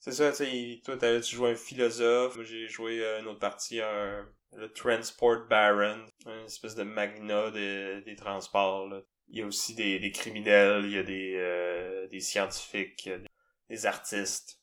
[0.00, 3.26] C'est ça, tu sais, toi, t'avais- tu jouais un philosophe, moi j'ai joué euh, une
[3.26, 8.88] autre partie, un, le Transport Baron, une espèce de magnat des, des transports.
[8.88, 9.00] là.
[9.28, 13.08] Il y a aussi des, des criminels, il y a des, euh, des scientifiques, il
[13.08, 13.26] y a des,
[13.68, 14.60] des artistes.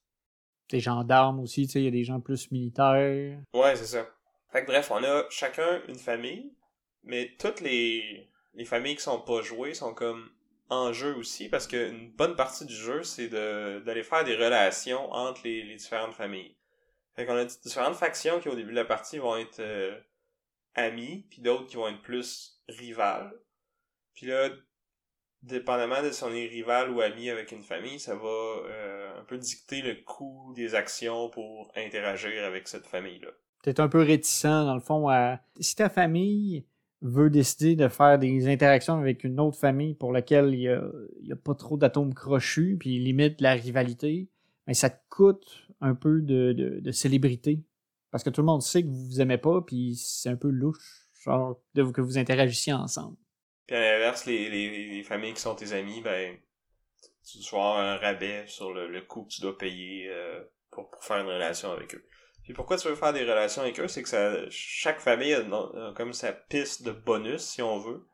[0.69, 3.39] Des gendarmes aussi, tu sais, il y a des gens plus militaires.
[3.53, 4.07] Ouais, c'est ça.
[4.51, 6.53] Fait que bref, on a chacun une famille,
[7.03, 10.29] mais toutes les, les familles qui sont pas jouées sont comme
[10.69, 15.11] en jeu aussi, parce qu'une bonne partie du jeu, c'est de d'aller faire des relations
[15.11, 16.55] entre les, les différentes familles.
[17.15, 19.95] Fait qu'on a différentes factions qui, au début de la partie, vont être euh,
[20.75, 23.31] amies, puis d'autres qui vont être plus rivales.
[24.15, 24.49] Puis là,
[25.43, 29.23] dépendamment de si on est rival ou ami avec une famille, ça va euh, un
[29.25, 33.29] peu dicter le coût des actions pour interagir avec cette famille-là.
[33.63, 35.39] Peut-être un peu réticent, dans le fond, à...
[35.59, 36.65] Si ta famille
[37.01, 40.81] veut décider de faire des interactions avec une autre famille pour laquelle il y a,
[40.81, 44.29] a pas trop d'atomes crochus, puis limite la rivalité,
[44.67, 47.61] mais ça te coûte un peu de, de, célébrité.
[48.09, 50.49] Parce que tout le monde sait que vous vous aimez pas, puis c'est un peu
[50.49, 53.17] louche, genre, de, que vous interagissiez ensemble.
[53.67, 56.37] Puis à l'inverse, les, les, les familles qui sont tes amis, ben,
[57.25, 60.89] tu dois avoir un rabais sur le, le coût que tu dois payer euh, pour,
[60.89, 62.05] pour faire une relation avec eux.
[62.43, 65.39] Puis pourquoi tu veux faire des relations avec eux, c'est que ça, chaque famille a,
[65.39, 68.05] a comme sa piste de bonus, si on veut.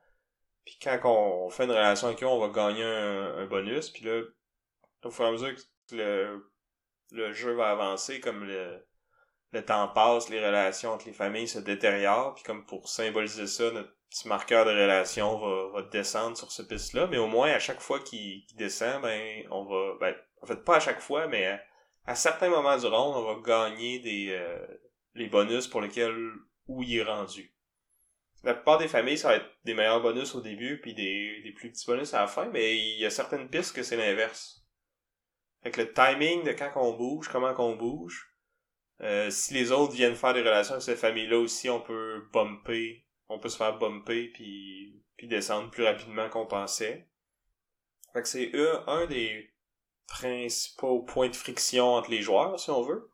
[0.65, 3.89] Puis quand on fait une relation avec eux, on va gagner un, un bonus.
[3.89, 4.21] Puis là,
[5.03, 6.51] au fur et à mesure que le,
[7.11, 8.85] le jeu va avancer, comme le,
[9.51, 12.35] le temps passe, les relations entre les familles se détériorent.
[12.35, 16.61] Puis comme pour symboliser ça, notre petit marqueur de relation va, va descendre sur ce
[16.61, 17.07] piste-là.
[17.07, 19.95] Mais au moins, à chaque fois qu'il descend, ben, on va...
[19.99, 21.45] Ben, en fait, pas à chaque fois, mais...
[21.47, 21.59] À,
[22.05, 24.65] à certains moments du round, on va gagner des euh,
[25.13, 26.17] les bonus pour lesquels
[26.65, 27.53] où il est rendu.
[28.43, 31.51] La plupart des familles, ça va être des meilleurs bonus au début, puis des, des
[31.51, 34.65] plus petits bonus à la fin, mais il y a certaines pistes que c'est l'inverse.
[35.63, 38.29] Fait que le timing de quand on bouge, comment qu'on bouge,
[39.01, 43.05] euh, si les autres viennent faire des relations avec cette famille-là aussi, on peut bumper,
[43.27, 47.09] on peut se faire bumper puis, puis descendre plus rapidement qu'on pensait.
[48.13, 49.53] Fait que c'est un, un des
[50.07, 53.11] principaux points de friction entre les joueurs, si on veut.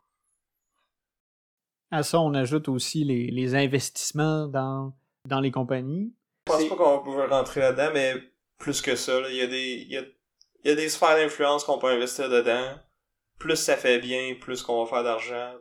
[1.92, 4.94] À ça, on ajoute aussi les, les investissements dans,
[5.26, 6.14] dans les compagnies.
[6.48, 8.14] Je pense pas qu'on peut rentrer là-dedans, mais
[8.58, 10.04] plus que ça, là, il y a des, y a,
[10.66, 12.76] il y a des sphères d'influence qu'on peut investir dedans.
[13.40, 15.54] Plus ça fait bien, plus qu'on va faire d'argent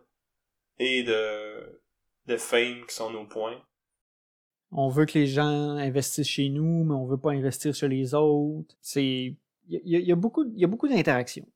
[0.78, 1.80] et de,
[2.26, 3.62] de fame qui sont nos points.
[4.72, 8.14] On veut que les gens investissent chez nous, mais on veut pas investir sur les
[8.14, 8.74] autres.
[8.80, 9.36] C'est.
[9.68, 11.46] Il y, a- il y a beaucoup, il y a beaucoup d'interactions.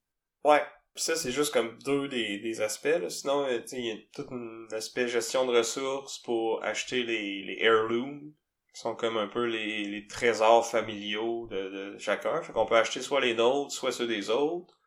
[0.45, 0.63] Ouais.
[0.95, 2.87] Ça, c'est juste comme deux des, des aspects.
[2.87, 3.09] Là.
[3.09, 7.59] Sinon, euh, il y a tout un aspect gestion de ressources pour acheter les, les
[7.61, 8.33] heirlooms,
[8.79, 12.43] sont comme un peu les, les trésors familiaux de, de chacun.
[12.43, 14.79] Fait qu'on peut acheter soit les nôtres, soit ceux des autres.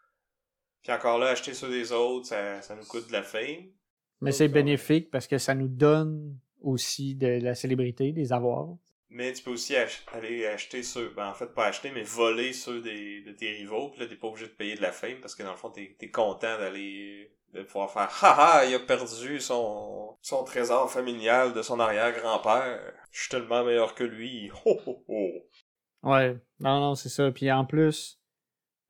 [0.84, 3.65] Puis encore là, acheter ceux des autres, ça, ça nous coûte de la fame.
[4.21, 8.75] Mais c'est bénéfique parce que ça nous donne aussi de la célébrité, des avoirs.
[9.10, 12.54] Mais tu peux aussi ach- aller acheter ceux, ben en fait pas acheter, mais voler
[12.54, 15.19] ceux des, de tes rivaux, puis là t'es pas obligé de payer de la fame
[15.19, 18.79] parce que dans le fond t'es es content d'aller de pouvoir faire haha il a
[18.79, 22.79] perdu son son trésor familial de son arrière-grand-père.
[23.11, 24.51] Je suis tellement meilleur que lui.
[24.65, 25.29] Ho ho ho.
[26.03, 27.31] Ouais, non, non, c'est ça.
[27.31, 28.19] Puis en plus,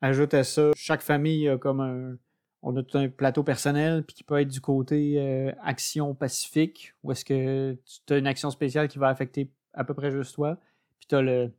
[0.02, 2.18] ajoute à ça, chaque famille a comme un.
[2.64, 6.94] On a tout un plateau personnel, puis qui peut être du côté euh, action pacifique,
[7.02, 10.36] où est-ce que tu as une action spéciale qui va affecter à peu près juste
[10.36, 10.60] toi.
[11.00, 11.52] Puis tu as le,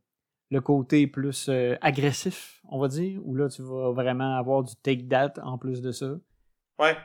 [0.49, 4.75] le côté plus euh, agressif, on va dire, où là, tu vas vraiment avoir du
[4.77, 6.15] take that en plus de ça.
[6.79, 6.95] Ouais.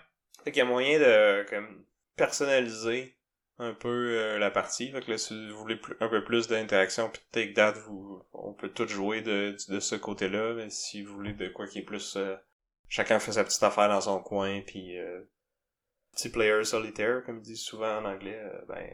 [0.44, 1.84] Fait qu'il y a moyen de comme
[2.16, 3.16] personnaliser
[3.58, 4.90] un peu euh, la partie.
[4.92, 7.72] Fait que là, si vous voulez plus- un peu plus d'interaction puis de take that,
[7.72, 10.54] vous, on peut tout jouer de, de ce côté-là.
[10.54, 12.36] Mais si vous voulez de quoi qui est plus euh,
[12.88, 15.22] chacun fait sa petite affaire dans son coin puis euh,
[16.12, 18.84] petit player solitaire, comme ils disent souvent en anglais, euh, ben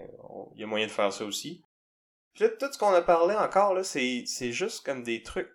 [0.55, 1.63] il y a moyen de faire ça aussi.
[2.35, 5.51] Puis là, tout ce qu'on a parlé encore là, c'est c'est juste comme des trucs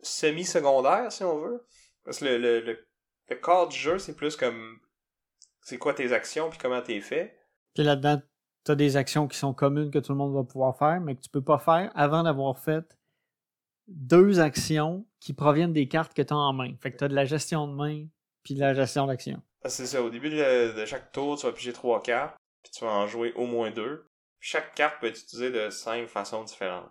[0.00, 1.64] semi-secondaires si on veut.
[2.04, 2.86] Parce que le, le, le,
[3.28, 4.78] le corps du jeu, c'est plus comme
[5.62, 7.38] c'est quoi tes actions puis comment t'es fait.
[7.74, 8.20] Puis là-dedans,
[8.64, 11.16] tu as des actions qui sont communes que tout le monde va pouvoir faire, mais
[11.16, 12.84] que tu peux pas faire avant d'avoir fait
[13.86, 16.74] deux actions qui proviennent des cartes que tu as en main.
[16.80, 18.06] Fait que tu as de la gestion de main
[18.42, 19.42] puis de la gestion d'action.
[19.62, 20.02] Ah, c'est ça.
[20.02, 23.06] Au début de, de, chaque tour, tu vas piger trois cartes, puis tu vas en
[23.06, 24.06] jouer au moins deux.
[24.40, 26.90] Chaque carte peut être utilisée de cinq façons différentes.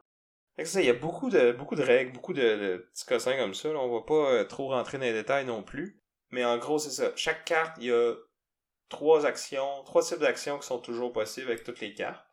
[0.55, 3.05] Fait que ça, il y a beaucoup de, beaucoup de règles, beaucoup de, de petits
[3.05, 3.71] cossins comme ça.
[3.71, 3.79] Là.
[3.79, 6.02] On va pas euh, trop rentrer dans les détails non plus.
[6.33, 7.11] Mais en gros, c'est ça.
[7.15, 8.15] Chaque carte, il y a
[8.89, 12.25] trois actions, trois types d'actions qui sont toujours possibles avec toutes les cartes.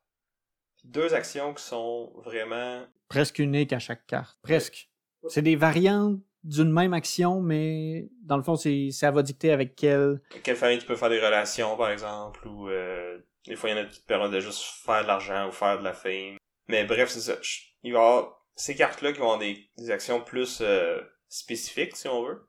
[0.85, 2.87] Deux actions qui sont vraiment...
[3.09, 4.39] Presque uniques à chaque carte.
[4.41, 4.89] Presque.
[5.29, 9.77] C'est des variantes d'une même action, mais dans le fond, c'est ça va dicter avec
[9.77, 10.23] quelle...
[10.43, 13.79] Quelle famille tu peux faire des relations, par exemple, ou euh, des fois, il y
[13.79, 16.39] en a qui te permettent de juste faire de l'argent ou faire de la fame.
[16.69, 17.37] Mais bref, c'est ça.
[17.83, 21.97] Il va y avoir ces cartes-là qui vont avoir des, des actions plus euh, spécifiques,
[21.97, 22.47] si on veut.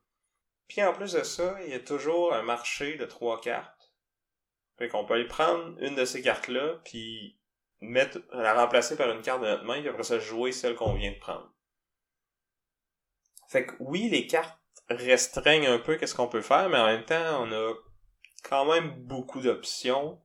[0.71, 3.91] Puis en plus de ça, il y a toujours un marché de trois cartes.
[4.77, 7.37] Fait qu'on peut aller prendre une de ces cartes-là, puis
[7.81, 10.93] mettre, la remplacer par une carte de notre main, puis après ça jouer celle qu'on
[10.93, 11.51] vient de prendre.
[13.49, 14.57] Fait que oui, les cartes
[14.89, 17.73] restreignent un peu qu'est-ce qu'on peut faire, mais en même temps, on a
[18.41, 20.21] quand même beaucoup d'options.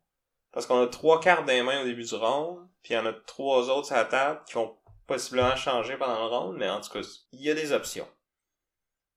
[0.53, 3.07] Parce qu'on a trois cartes des mains au début du round, puis il y en
[3.07, 4.79] a trois autres à la table qui vont
[5.09, 7.01] possiblement changer pendant le round, mais en tout cas,
[7.33, 8.07] il y a des options.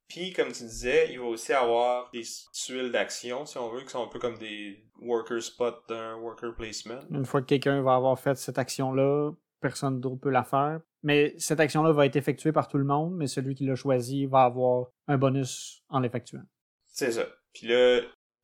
[0.10, 3.89] Puis, comme tu disais, il va aussi avoir des tuiles d'action, si on veut, qui
[3.89, 7.00] sont un peu comme des worker spots d'un worker placement.
[7.12, 10.82] Une fois que quelqu'un va avoir fait cette action-là, personne d'autre peut la faire.
[11.04, 14.26] Mais cette action-là va être effectuée par tout le monde, mais celui qui l'a choisi
[14.26, 16.43] va avoir un bonus en l'effectuant.
[16.88, 17.26] C'est ça.
[17.54, 18.02] Puis là,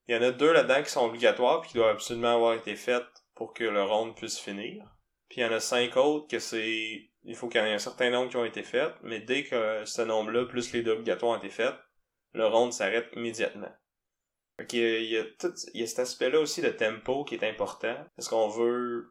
[0.08, 2.76] il y en a deux là-dedans qui sont obligatoires puis qui doivent absolument avoir été
[2.76, 4.86] faites pour que le round puisse finir.
[5.30, 7.10] Puis il y en a cinq autres que c'est...
[7.26, 9.84] Il faut qu'il y ait un certain nombre qui ont été faites, mais dès que
[9.86, 11.76] ce nombre-là, plus les deux obligatoires ont été faites,
[12.34, 13.72] le round s'arrête immédiatement.
[14.58, 16.70] Fait qu'il y a, il y a tout, il y a cet aspect-là aussi de
[16.70, 17.96] tempo qui est important.
[18.18, 19.10] Est-ce qu'on veut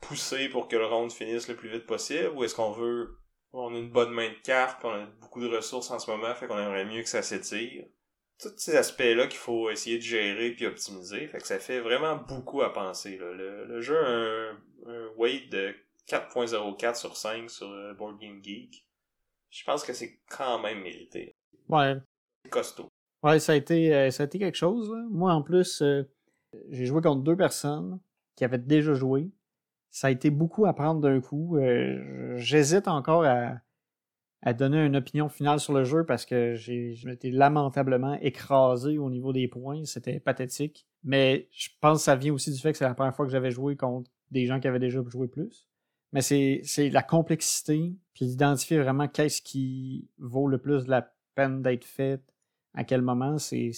[0.00, 3.20] pousser pour que le round finisse le plus vite possible ou est-ce qu'on veut
[3.52, 6.34] on a une bonne main de cartes, on a beaucoup de ressources en ce moment,
[6.34, 7.84] fait qu'on aimerait mieux que ça s'étire?
[8.40, 12.16] Tous ces aspects-là qu'il faut essayer de gérer puis optimiser, fait que ça fait vraiment
[12.16, 13.18] beaucoup à penser.
[13.18, 13.32] Là.
[13.32, 14.52] Le, jeu a
[14.88, 15.74] un, weight de
[16.08, 18.86] 4.04 sur 5 sur euh, Board Game Geek.
[19.50, 21.34] Je pense que c'est quand même mérité.
[21.68, 21.96] Ouais.
[22.50, 22.88] Costaud.
[23.22, 24.90] Ouais, ça a été, euh, ça a été quelque chose.
[25.10, 26.04] Moi, en plus, euh,
[26.70, 28.00] j'ai joué contre deux personnes
[28.36, 29.30] qui avaient déjà joué
[29.90, 31.56] ça a été beaucoup à prendre d'un coup.
[31.58, 33.56] Euh, j'hésite encore à,
[34.42, 39.10] à, donner une opinion finale sur le jeu parce que j'ai été lamentablement écrasé au
[39.10, 39.84] niveau des points.
[39.84, 40.86] C'était pathétique.
[41.02, 43.32] Mais je pense que ça vient aussi du fait que c'est la première fois que
[43.32, 45.66] j'avais joué contre des gens qui avaient déjà joué plus.
[46.12, 51.62] Mais c'est la complexité, puis d'identifier vraiment qu'est-ce qui vaut le plus de la peine
[51.62, 52.20] d'être fait,
[52.74, 53.72] à quel moment, c'est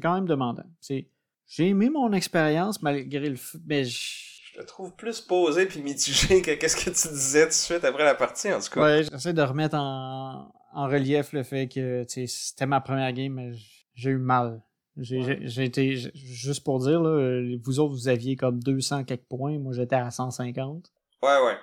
[0.00, 0.64] quand même demandant.
[0.80, 3.36] J'ai aimé mon expérience malgré le...
[3.66, 7.54] Mais je te trouve plus posé puis mitigé que qu'est-ce que tu disais tout de
[7.54, 8.82] suite après la partie, en tout cas.
[8.82, 13.52] Ouais, j'essaie de remettre en, en relief le fait que c'était ma première game, mais
[13.94, 14.62] j'ai eu mal.
[14.96, 19.72] J'ai été, juste pour dire, là, vous autres, vous aviez comme 200 quelques points, moi
[19.72, 20.92] j'étais à 150.
[21.22, 21.58] Ouais, ouais.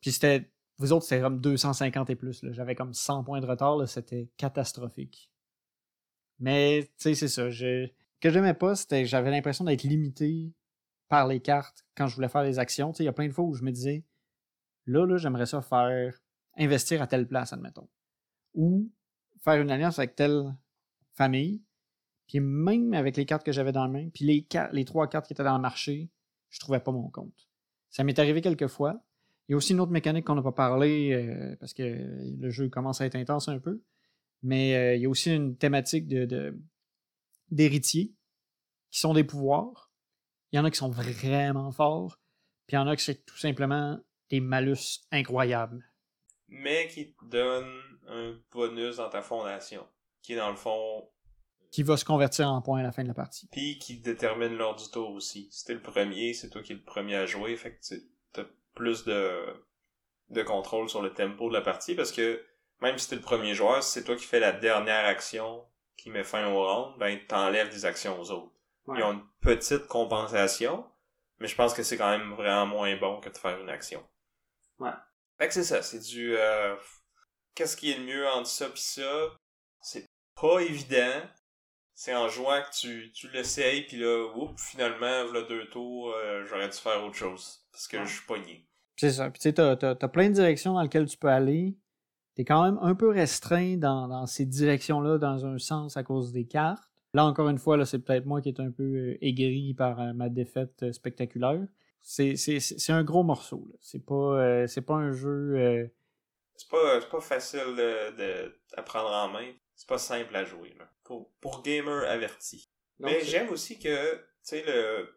[0.00, 2.44] Puis c'était, vous autres, c'était comme 250 et plus.
[2.50, 5.30] J'avais comme 100 points de retard, c'était catastrophique.
[6.38, 7.50] Mais, tu sais, c'est ça.
[7.50, 7.88] Ce
[8.20, 10.52] que j'aimais pas, c'était j'avais l'impression d'être limité
[11.08, 12.92] par les cartes quand je voulais faire les actions.
[12.92, 14.04] Il y a plein de fois où je me disais,
[14.86, 16.20] là, là, j'aimerais ça faire
[16.56, 17.88] investir à telle place, admettons.
[18.54, 18.90] Ou
[19.42, 20.54] faire une alliance avec telle
[21.14, 21.62] famille.
[22.26, 25.26] Puis même avec les cartes que j'avais dans la main, puis les, les trois cartes
[25.26, 26.10] qui étaient dans le marché,
[26.50, 27.48] je trouvais pas mon compte.
[27.90, 29.00] Ça m'est arrivé quelques fois.
[29.48, 32.50] Il y a aussi une autre mécanique qu'on n'a pas parlé euh, parce que le
[32.50, 33.80] jeu commence à être intense un peu.
[34.42, 36.58] Mais euh, il y a aussi une thématique de
[37.50, 38.12] d'héritiers
[38.90, 39.86] qui sont des pouvoirs
[40.52, 42.18] il y en a qui sont vraiment forts,
[42.66, 43.98] puis il y en a qui c'est tout simplement
[44.30, 45.84] des malus incroyables.
[46.48, 49.86] Mais qui te donnent un bonus dans ta fondation,
[50.22, 51.10] qui est dans le fond...
[51.70, 53.48] Qui va se convertir en point à la fin de la partie.
[53.48, 55.48] Puis qui détermine l'ordre du tour aussi.
[55.50, 57.96] Si t'es le premier, c'est toi qui es le premier à jouer, fait que
[58.32, 59.44] t'as plus de,
[60.30, 62.44] de contrôle sur le tempo de la partie, parce que
[62.80, 65.64] même si t'es le premier joueur, si c'est toi qui fais la dernière action
[65.96, 68.52] qui met fin au round, ben t'enlèves des actions aux autres.
[68.88, 70.84] Ils ont une petite compensation,
[71.40, 74.06] mais je pense que c'est quand même vraiment moins bon que de faire une action.
[74.78, 74.90] Ouais.
[75.38, 76.36] Fait que c'est ça, c'est du...
[76.36, 76.76] Euh,
[77.54, 79.30] Qu'est-ce qui est le mieux entre ça pis ça?
[79.80, 80.04] C'est
[80.38, 81.22] pas évident.
[81.98, 86.44] C'est en jouant que tu, tu l'essayes, puis là, oups, finalement, voilà deux tours, euh,
[86.44, 87.66] j'aurais dû faire autre chose.
[87.72, 88.68] Parce que je suis pogné.
[88.96, 89.30] C'est ça.
[89.30, 91.74] Puis tu sais, t'as, t'as, t'as plein de directions dans lesquelles tu peux aller.
[92.34, 96.32] T'es quand même un peu restreint dans, dans ces directions-là, dans un sens, à cause
[96.32, 96.84] des cartes.
[97.14, 100.12] Là, encore une fois, c'est peut-être moi qui est un peu euh, aigri par euh,
[100.12, 101.66] ma défaite euh, spectaculaire.
[102.02, 102.36] C'est
[102.90, 103.66] un gros morceau.
[103.80, 105.90] C'est pas, c'est pas un jeu
[106.56, 109.50] c'est pas, c'est pas facile de, de, à prendre en main.
[109.76, 110.90] C'est pas simple à jouer, là.
[111.04, 112.72] Pour, pour gamer averti.
[112.98, 115.16] Mais j'aime aussi que, tu sais, le,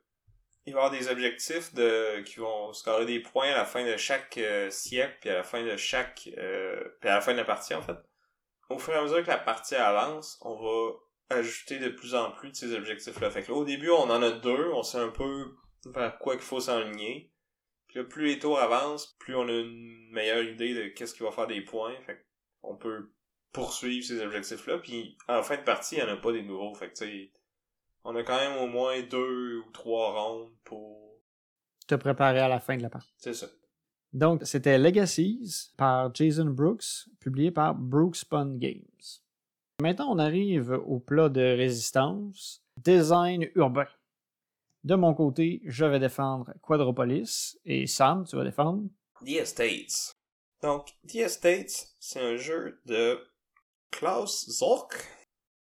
[0.66, 3.86] il va y avoir des objectifs de, qui vont scorer des points à la fin
[3.86, 7.32] de chaque euh, siècle, puis à la fin de chaque, euh, puis à la fin
[7.32, 7.98] de la partie, en fait.
[8.70, 12.32] Au fur et à mesure que la partie avance, on va ajouter de plus en
[12.32, 13.32] plus de ces objectifs-là.
[13.32, 16.36] Fait que là, au début, on en a deux, on sait un peu vers quoi
[16.36, 17.32] qu'il faut s'enligner.
[17.88, 21.24] Puis là, plus les tours avancent, plus on a une meilleure idée de qu'est-ce qui
[21.24, 21.96] va faire des points.
[22.06, 22.26] Fait
[22.62, 23.12] on peut
[23.52, 24.80] poursuivre ces objectifs-là.
[24.80, 26.74] Puis en fin de partie, il n'y en a pas des nouveaux.
[26.76, 27.32] Fait que tu sais,
[28.04, 31.10] on a quand même au moins deux ou trois rondes pour
[31.88, 33.12] te préparer à la fin de la partie.
[33.18, 33.48] C'est ça.
[34.14, 38.84] Donc, c'était Legacies par Jason Brooks, publié par Brooks Pun Games.
[39.82, 43.88] Maintenant, on arrive au plat de résistance, design urbain.
[44.84, 48.84] De mon côté, je vais défendre Quadropolis et Sam, tu vas défendre
[49.24, 50.16] The Estates.
[50.62, 53.20] Donc, The Estates, c'est un jeu de
[53.92, 54.94] Klaus Zork.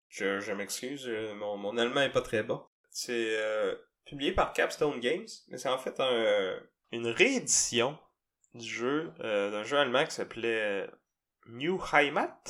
[0.09, 2.61] Je, je m'excuse, mon, mon allemand est pas très bon.
[2.89, 6.59] C'est euh, publié par Capstone Games, mais c'est en fait un,
[6.91, 7.97] une réédition
[8.53, 10.89] du jeu, euh, d'un jeu allemand qui s'appelait
[11.47, 12.43] New Heimat,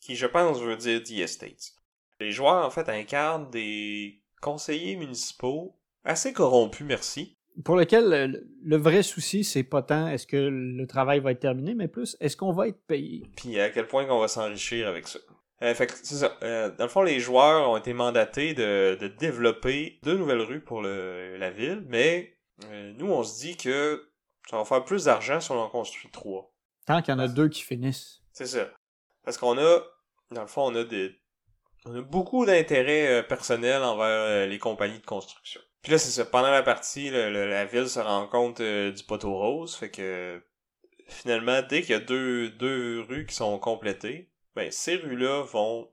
[0.00, 1.74] qui je pense veut dire The Estates.
[2.20, 7.35] Les joueurs en fait incarnent des conseillers municipaux assez corrompus, merci.
[7.64, 11.74] Pour lequel le, vrai souci, c'est pas tant est-ce que le travail va être terminé,
[11.74, 13.22] mais plus est-ce qu'on va être payé.
[13.36, 15.18] Puis à quel point qu'on va s'enrichir avec ça.
[15.62, 16.36] Euh, fait c'est ça.
[16.42, 20.60] Euh, dans le fond, les joueurs ont été mandatés de, de développer deux nouvelles rues
[20.60, 24.10] pour le, la ville, mais euh, nous, on se dit que
[24.50, 26.52] ça va faire plus d'argent si on en construit trois.
[26.86, 28.20] Tant qu'il y en a deux qui finissent.
[28.32, 28.68] C'est ça.
[29.24, 29.80] Parce qu'on a,
[30.30, 31.16] dans le fond, on a des,
[31.86, 35.60] on a beaucoup d'intérêt personnel envers les compagnies de construction.
[35.86, 36.24] Puis là, c'est ça.
[36.24, 40.42] Pendant la partie, la ville se rend compte du poteau rose, fait que
[41.06, 45.88] finalement, dès qu'il y a deux, deux rues qui sont complétées, ben, ces rues-là vont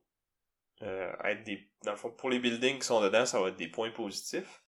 [0.81, 1.69] euh, être des.
[1.83, 4.63] Dans le fond, pour les buildings qui sont dedans, ça va être des points positifs.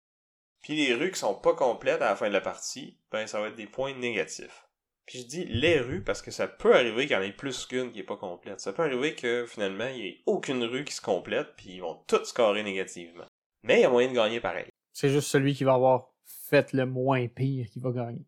[0.63, 3.39] Puis les rues qui sont pas complètes à la fin de la partie, ben ça
[3.39, 4.69] va être des points négatifs.
[5.05, 7.67] Puis je dis les rues parce que ça peut arriver qu'il y en ait plus
[7.67, 8.59] qu'une qui est pas complète.
[8.59, 11.81] Ça peut arriver que finalement il y ait aucune rue qui se complète puis ils
[11.81, 13.27] vont toutes scorer négativement.
[13.61, 14.71] Mais il y a moyen de gagner pareil.
[14.93, 18.25] C'est juste celui qui va avoir fait le moins pire qui va gagner.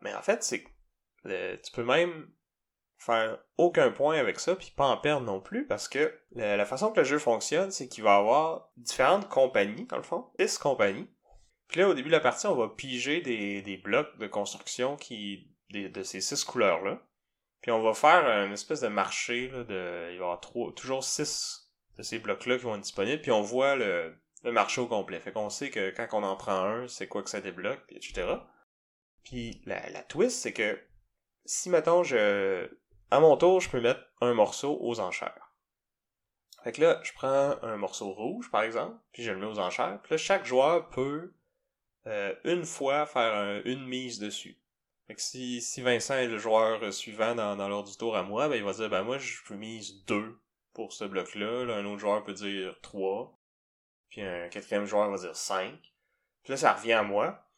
[0.00, 0.64] Mais en fait, c'est
[1.24, 2.28] tu peux même
[2.98, 6.90] faire aucun point avec ça, puis pas en perdre non plus, parce que la, façon
[6.90, 11.08] que le jeu fonctionne, c'est qu'il va avoir différentes compagnies, dans le fond, six compagnies.
[11.68, 14.96] Puis là, au début de la partie, on va piger des, des blocs de construction
[14.96, 17.02] qui de ces six couleurs-là.
[17.60, 20.72] Puis on va faire une espèce de marché, là, de, il va y avoir trois,
[20.72, 24.80] toujours six de ces blocs-là qui vont être disponibles, puis on voit le, le marché
[24.80, 25.20] au complet.
[25.20, 28.36] Fait qu'on sait que quand on en prend un, c'est quoi que ça débloque, etc.
[29.24, 30.78] Puis la, la twist, c'est que
[31.44, 32.68] si, mettons, je,
[33.10, 35.54] à mon tour, je peux mettre un morceau aux enchères.
[36.62, 39.58] Fait que là, je prends un morceau rouge, par exemple, puis je le mets aux
[39.58, 40.00] enchères.
[40.02, 41.34] Puis là, chaque joueur peut
[42.06, 44.58] euh, une fois faire une mise dessus.
[45.06, 48.22] Fait que si, si Vincent est le joueur suivant dans, dans l'ordre du tour à
[48.22, 50.38] moi, ben il va dire ben moi je peux mise deux
[50.72, 51.64] pour ce bloc-là.
[51.64, 53.38] Là, un autre joueur peut dire trois.
[54.14, 55.74] Puis un quatrième joueur va dire cinq.
[56.44, 57.50] Puis là, ça revient à moi.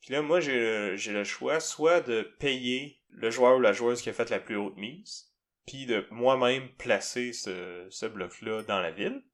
[0.00, 4.08] Puis là, moi, j'ai le choix soit de payer le joueur ou la joueuse qui
[4.08, 5.34] a fait la plus haute mise,
[5.66, 9.24] puis de moi-même placer ce, bloc-là dans la ville,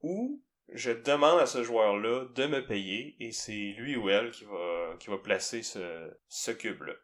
[0.00, 4.44] ou je demande à ce joueur-là de me payer et c'est lui ou elle qui
[4.44, 6.94] va, qui va placer ce, ce cube-là.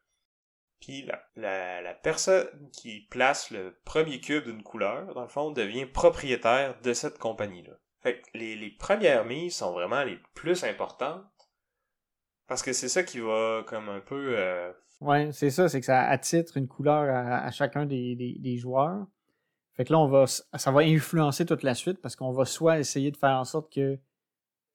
[0.80, 5.50] Puis la, la, la, personne qui place le premier cube d'une couleur, dans le fond,
[5.50, 7.78] devient propriétaire de cette compagnie-là.
[8.04, 11.24] Fait que les, les premières mises sont vraiment les plus importantes
[12.46, 15.86] parce que c'est ça qui va comme un peu euh, Ouais, c'est ça, c'est que
[15.86, 19.06] ça attitre une couleur à, chacun des, des, joueurs.
[19.72, 22.78] Fait que là, on va, ça va influencer toute la suite parce qu'on va soit
[22.78, 23.98] essayer de faire en sorte que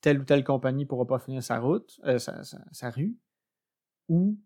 [0.02, 3.15] telle ou telle compagnie ne pourra pas finir sa route, euh, sa, sa, rue,
[4.08, 4.39] ou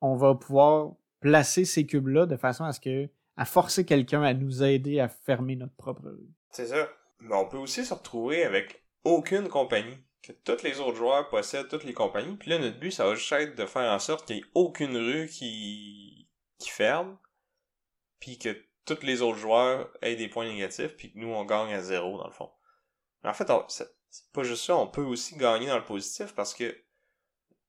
[0.00, 4.32] on va pouvoir placer ces cubes-là de façon à ce que à forcer quelqu'un à
[4.32, 6.30] nous aider à fermer notre propre rue.
[6.50, 6.88] C'est ça.
[7.20, 11.68] Mais on peut aussi se retrouver avec aucune compagnie que tous les autres joueurs possèdent
[11.68, 12.36] toutes les compagnies.
[12.36, 14.50] Puis là, notre but, ça va juste être de faire en sorte qu'il n'y ait
[14.54, 17.16] aucune rue qui, qui ferme,
[18.18, 21.72] puis que tous les autres joueurs aient des points négatifs, puis que nous, on gagne
[21.72, 22.50] à zéro, dans le fond.
[23.22, 26.54] Mais en fait, c'est pas juste ça, on peut aussi gagner dans le positif, parce
[26.54, 26.76] que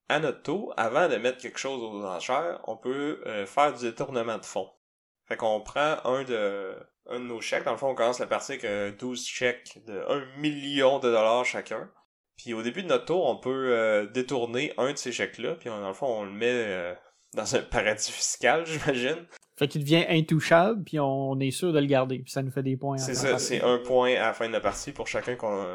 [0.10, 3.84] à notre tour, avant de mettre quelque chose aux enchères, on peut euh, faire du
[3.84, 4.72] détournement de fonds.
[5.26, 6.78] Fait qu'on prend un de,
[7.10, 7.64] un de nos chèques.
[7.66, 11.46] Dans le fond, on commence la partie avec 12 chèques de 1 million de dollars
[11.46, 11.90] chacun.
[12.38, 15.70] Puis au début de notre tour, on peut euh, détourner un de ces chèques-là, puis
[15.70, 16.94] dans le fond, on le met euh,
[17.34, 19.26] dans un paradis fiscal, j'imagine.
[19.58, 22.62] Fait qu'il devient intouchable, puis on est sûr de le garder, puis ça nous fait
[22.62, 22.98] des points.
[22.98, 25.66] C'est ça, c'est un point à la fin de la partie pour chacun qu'on.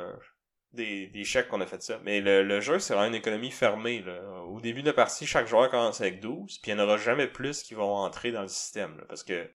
[0.72, 2.00] Des, des chèques qu'on a fait ça.
[2.02, 4.00] Mais le, le jeu, c'est vraiment une économie fermée.
[4.00, 4.42] Là.
[4.44, 6.96] Au début de la partie, chaque joueur commence avec 12, puis il n'y en aura
[6.96, 8.96] jamais plus qui vont entrer dans le système.
[8.96, 9.50] Là, parce que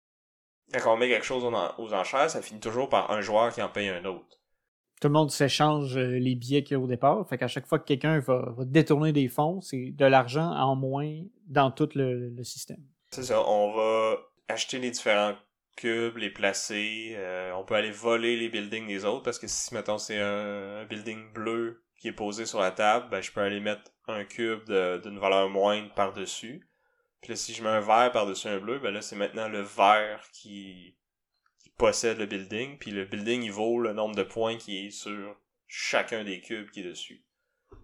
[0.74, 3.70] quand on met quelque chose aux enchères, ça finit toujours par un joueur qui en
[3.70, 4.40] paye un autre.
[5.00, 7.24] Tout le monde s'échange euh, les billets qu'il y a au départ.
[7.30, 10.76] Fait qu'à chaque fois que quelqu'un va, va, détourner des fonds, c'est de l'argent en
[10.76, 12.82] moins dans tout le, le système.
[13.12, 15.36] C'est ça, on va acheter les différents
[15.78, 17.14] cubes, les placer.
[17.16, 20.84] Euh, on peut aller voler les buildings des autres parce que si, mettons, c'est un,
[20.86, 24.66] building bleu qui est posé sur la table, ben, je peux aller mettre un cube
[24.66, 26.68] d'une valeur moindre par-dessus.
[27.22, 29.62] Puis là, si je mets un vert par-dessus un bleu, ben là, c'est maintenant le
[29.62, 30.96] vert qui,
[31.78, 32.78] possède le building.
[32.80, 35.36] Puis le building, il vaut le nombre de points qui est sur
[35.68, 37.24] chacun des cubes qui est dessus.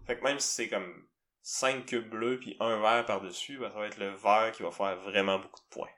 [0.06, 1.06] Fait que même si c'est comme
[1.42, 4.70] 5 cubes bleus puis un vert par-dessus, ben, ça va être le vert qui va
[4.70, 5.90] faire vraiment beaucoup de points.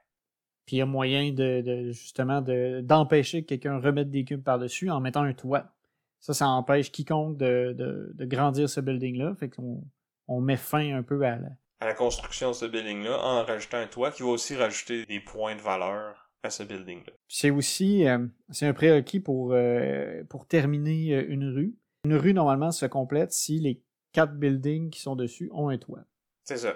[0.67, 5.01] Puis il y a moyen de, justement d'empêcher que quelqu'un remette des cubes par-dessus en
[5.01, 5.73] mettant un toit.
[6.19, 9.37] Ça, ça empêche quiconque de, grandir ce building-là.
[9.37, 9.85] Fait qu'on
[10.27, 11.49] on met fin un peu à la...
[11.81, 15.21] à la construction de ce building-là en rajoutant un toit qui va aussi rajouter des
[15.21, 17.13] points de valeur à ce building-là.
[17.29, 21.77] C'est aussi euh, c'est un prérequis pour, euh, pour terminer euh, une rue.
[22.05, 26.05] Une rue, normalement, se complète si les quatre buildings qui sont dessus ont un toit.
[26.45, 26.75] C'est ça.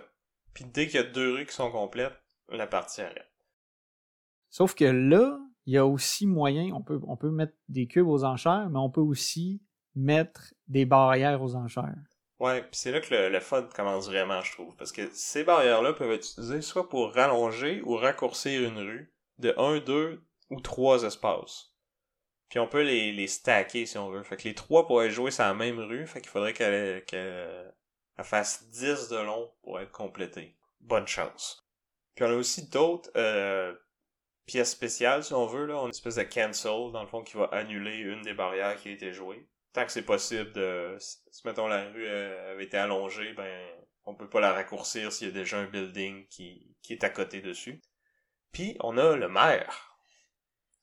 [0.53, 3.31] Puis dès qu'il y a deux rues qui sont complètes, la partie arrête.
[4.51, 8.09] Sauf que là, il y a aussi moyen, on peut, on peut mettre des cubes
[8.09, 9.63] aux enchères, mais on peut aussi
[9.95, 12.10] mettre des barrières aux enchères.
[12.41, 14.75] Ouais, puis c'est là que le, le, fun commence vraiment, je trouve.
[14.77, 19.55] Parce que ces barrières-là peuvent être utilisées soit pour rallonger ou raccourcir une rue de
[19.57, 21.71] 1, 2 ou 3 espaces.
[22.49, 24.23] Puis on peut les, les stacker si on veut.
[24.25, 26.07] Fait que les trois pourraient jouer sur la même rue.
[26.07, 27.05] Fait qu'il faudrait qu'elle
[28.23, 30.57] fasse 10 de long pour être complétée.
[30.81, 31.65] Bonne chance.
[32.15, 33.73] Puis on a aussi d'autres euh,
[34.47, 35.77] pièce spéciale, si on veut, là.
[35.77, 38.77] On a une espèce de cancel, dans le fond, qui va annuler une des barrières
[38.77, 39.47] qui a été jouée.
[39.73, 40.97] Tant que c'est possible de...
[40.99, 43.69] Si, mettons, la rue euh, avait été allongée, ben,
[44.05, 47.11] on peut pas la raccourcir s'il y a déjà un building qui, qui est à
[47.11, 47.81] côté dessus.
[48.53, 49.97] Puis, on a le maire.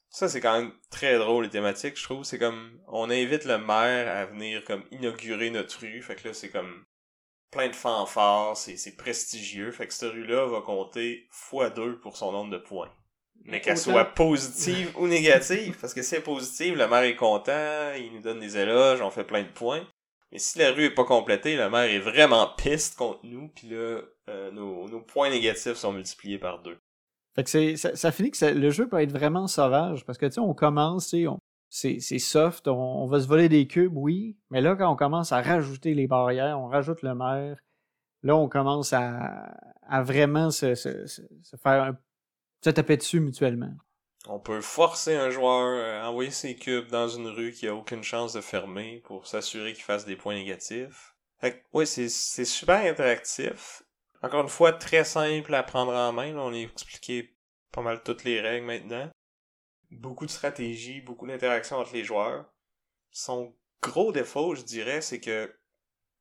[0.10, 2.24] Ça, c'est quand même très drôle, les thématiques, je trouve.
[2.24, 6.02] C'est comme, on invite le maire à venir, comme, inaugurer notre rue.
[6.02, 6.86] Fait que là, c'est comme,
[7.52, 9.72] plein de fanfares, c'est prestigieux.
[9.72, 12.92] Fait que cette rue-là va compter x2 pour son nombre de points
[13.46, 15.78] mais qu'elle soit positive ou négative.
[15.80, 19.02] Parce que si elle est positive, le maire est content, il nous donne des éloges,
[19.02, 19.86] on fait plein de points.
[20.32, 23.70] Mais si la rue est pas complétée, le maire est vraiment piste contre nous, puis
[23.70, 26.78] là, euh, nos, nos, points négatifs sont multipliés par deux.
[27.34, 30.34] Fait que c'est, ça, finit que le jeu peut être vraiment sauvage, parce que tu
[30.34, 31.16] sais, on commence,
[31.70, 35.42] c'est, soft, on, va se voler des cubes, oui, mais là, quand on commence à
[35.42, 37.58] rajouter les barrières, on rajoute le maire,
[38.24, 39.56] là, on commence à,
[39.88, 41.98] à vraiment se, se, se faire un
[42.62, 43.74] se taper dessus mutuellement.
[44.28, 48.04] On peut forcer un joueur à envoyer ses cubes dans une rue qui a aucune
[48.04, 51.16] chance de fermer pour s'assurer qu'il fasse des points négatifs.
[51.40, 52.10] Fait oui, c'est
[52.46, 53.84] super interactif.
[54.22, 56.36] Encore une fois, très simple à prendre en main.
[56.36, 57.38] on a expliqué
[57.72, 59.10] pas mal toutes les règles maintenant.
[59.92, 62.52] Beaucoup de stratégie, beaucoup d'interactions entre les joueurs.
[63.12, 65.56] Son gros défaut, je dirais, c'est que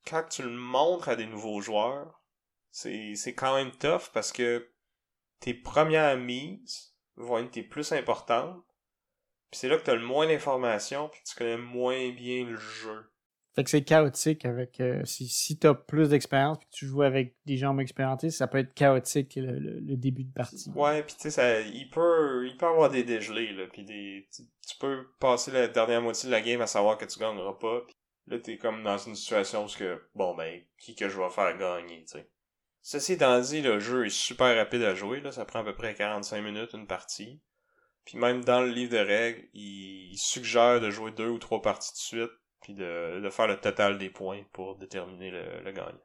[0.07, 2.23] quand tu le montres à des nouveaux joueurs,
[2.71, 4.71] c'est quand même tough parce que
[5.41, 8.63] tes premières mises vont être tes plus importantes.
[9.51, 12.57] Puis c'est là que tu as le moins d'informations, puis tu connais moins bien le
[12.57, 13.11] jeu.
[13.57, 14.81] Fait que c'est chaotique avec.
[14.81, 17.83] Euh, si si tu as plus d'expérience puis que tu joues avec des gens moins
[17.83, 20.71] expérimentés, ça peut être chaotique le, début de partie.
[20.75, 24.29] Ouais, puis tu sais, il peut, il peut avoir des dégelés, là, puis des.
[24.31, 27.81] Tu, peux passer la dernière moitié de la game à savoir que tu gagneras pas,
[27.87, 31.31] puis là t'es comme dans une situation où que, bon ben, qui que je vais
[31.31, 32.29] faire gagner, tu sais.
[32.89, 35.75] Ceci étant dit, le jeu est super rapide à jouer, là, ça prend à peu
[35.75, 37.43] près 45 minutes une partie.
[38.05, 41.93] Puis même dans le livre de règles, il suggère de jouer deux ou trois parties
[41.93, 42.31] de suite,
[42.61, 45.99] puis de, faire le total des points pour déterminer le, gagnant.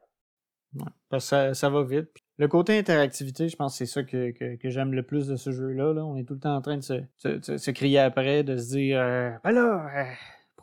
[0.74, 2.08] Ouais, parce que ça, va vite.
[2.38, 5.52] Le côté interactivité, je pense que c'est ça que, que, j'aime le plus de ce
[5.52, 5.94] jeu-là.
[5.94, 6.04] Là.
[6.04, 9.30] On est tout le temps en train de se, crier après, de se dire euh,
[9.44, 10.12] Ben là, euh,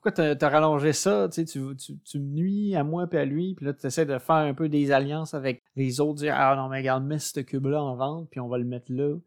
[0.01, 1.27] pourquoi t'as as rallongé ça?
[1.27, 4.53] Tu, me nuis à moi et à lui, puis là, tu essaies de faire un
[4.53, 7.97] peu des alliances avec les autres, dire Ah non, mais regarde, mets ce cube-là en
[7.97, 9.17] vente, puis on va le mettre là.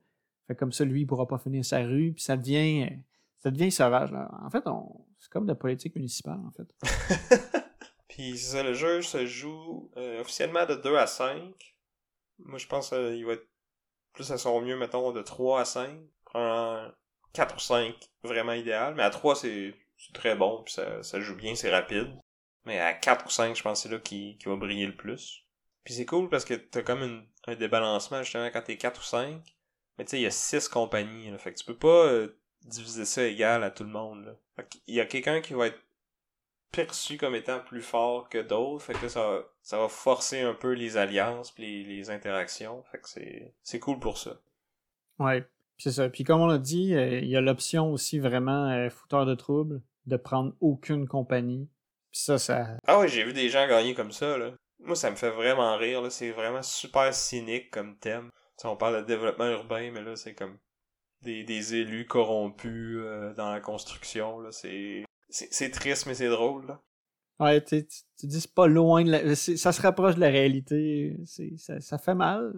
[0.47, 2.89] Fait comme ça, lui, il pourra pas finir sa rue, puis ça devient.
[3.41, 4.13] Ça devient sauvage.
[4.13, 4.31] Là.
[4.43, 4.65] En fait,
[5.19, 6.75] c'est comme de la politique municipale, en fait.
[8.09, 11.53] puis ça, le jeu se joue euh, officiellement de 2 à 5.
[12.39, 13.47] Moi, je pense qu'il va être
[14.15, 15.91] plus à son mieux, mettons, de 3 à 5.
[16.25, 16.87] Prends
[17.35, 18.95] 4 ou 5, vraiment idéal.
[18.95, 22.09] Mais à 3, c'est c'est très bon, puis ça, ça joue bien, c'est rapide.
[22.65, 25.45] Mais à 4 ou 5, je pense que c'est là qui, va briller le plus.
[25.85, 29.43] Puis c'est cool parce que t'as comme un débalancement justement quand t'es 4 ou 5.
[29.99, 32.39] Mais tu sais, il y a six compagnies, là, fait que tu peux pas euh,
[32.63, 34.25] diviser ça égal à tout le monde.
[34.25, 34.37] Là.
[34.57, 35.81] Fait qu'il y a quelqu'un qui va être
[36.71, 40.55] perçu comme étant plus fort que d'autres, fait que ça, va- ça va forcer un
[40.55, 44.41] peu les alliances pis les, interactions, fait que c'est c'est cool pour ça.
[45.19, 45.47] Ouais,
[45.77, 46.09] c'est ça.
[46.09, 49.35] Puis comme on l'a dit, euh, il y a l'option aussi vraiment euh, fouteur de
[49.35, 51.69] trouble de prendre aucune compagnie.
[52.11, 52.77] Puis ça, ça.
[52.87, 54.53] Ah ouais, j'ai vu des gens gagner comme ça, là.
[54.81, 56.11] Moi, ça me fait vraiment rire, là.
[56.11, 58.31] C'est vraiment super cynique comme thème.
[58.59, 60.59] Tu sais, on parle de développement urbain, mais là, c'est comme
[61.23, 64.51] des, des élus corrompus euh, dans la construction, là.
[64.53, 65.05] C'est...
[65.29, 66.81] C'est c'est triste, mais c'est drôle, là.
[67.41, 69.35] Ouais, tu, tu, dis c'est pas loin de la.
[69.35, 71.17] Ça se rapproche de la réalité.
[71.25, 72.53] C'est, ça, ça fait mal.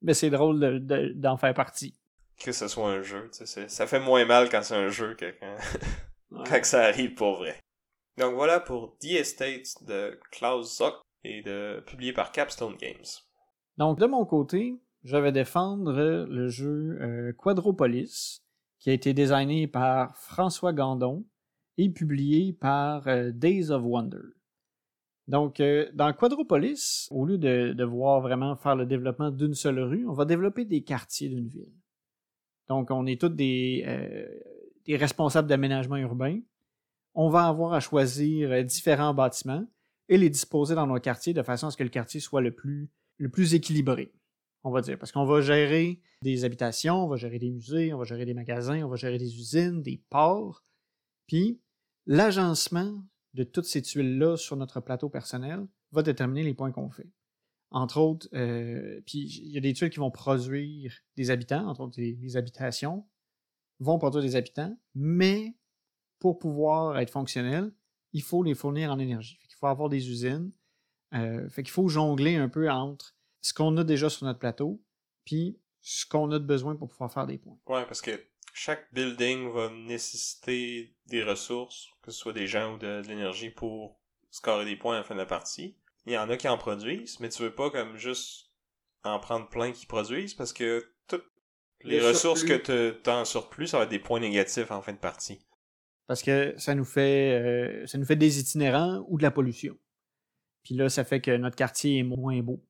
[0.00, 1.98] Mais c'est drôle de- de- d'en faire partie.
[2.38, 3.68] Que ce soit un jeu, tu sais.
[3.68, 5.56] Ça fait moins mal quand c'est un jeu que quand,
[6.34, 6.44] Ouais.
[6.48, 7.58] quand ça arrive pour vrai.
[8.18, 13.04] Donc voilà pour The Estate de Klaus Zock et de publié par Capstone Games.
[13.76, 15.92] Donc, de mon côté, je vais défendre
[16.28, 18.38] le jeu euh, Quadropolis,
[18.78, 21.24] qui a été designé par François Gandon
[21.76, 24.22] et publié par euh, Days of Wonder.
[25.26, 29.80] Donc, euh, dans Quadropolis, au lieu de, de voir vraiment faire le développement d'une seule
[29.80, 31.72] rue, on va développer des quartiers d'une ville.
[32.68, 34.26] Donc, on est tous des, euh,
[34.86, 36.40] des responsables d'aménagement urbain.
[37.14, 39.66] On va avoir à choisir euh, différents bâtiments
[40.08, 42.54] et les disposer dans nos quartiers de façon à ce que le quartier soit le
[42.54, 44.12] plus équilibré,
[44.62, 44.98] on va dire.
[44.98, 48.34] Parce qu'on va gérer des habitations, on va gérer des musées, on va gérer des
[48.34, 50.64] magasins, on va gérer des usines, des ports.
[51.26, 51.60] Puis,
[52.06, 57.08] l'agencement de toutes ces tuiles-là sur notre plateau personnel va déterminer les points qu'on fait.
[57.70, 61.98] Entre autres, euh, il y a des tuiles qui vont produire des habitants, entre autres
[61.98, 63.04] les habitations
[63.80, 65.56] vont produire des habitants, mais
[66.18, 67.72] pour pouvoir être fonctionnel,
[68.12, 69.38] il faut les fournir en énergie.
[69.48, 70.52] Qu'il faut avoir des usines,
[71.14, 74.82] euh, fait qu'il faut jongler un peu entre ce qu'on a déjà sur notre plateau,
[75.24, 77.58] puis ce qu'on a de besoin pour pouvoir faire des points.
[77.66, 82.78] Ouais, parce que chaque building va nécessiter des ressources, que ce soit des gens ou
[82.78, 84.00] de, de l'énergie pour
[84.30, 85.76] scorer des points à la fin de la partie.
[86.06, 88.50] Il y en a qui en produisent, mais tu veux pas comme juste
[89.02, 90.93] en prendre plein qui produisent parce que
[91.84, 92.62] les Le ressources surplus.
[92.62, 95.38] que tu as en surplus, ça va être des points négatifs en fin de partie.
[96.06, 99.76] Parce que ça nous fait euh, ça nous fait des itinérants ou de la pollution.
[100.64, 102.62] Puis là, ça fait que notre quartier est moins beau.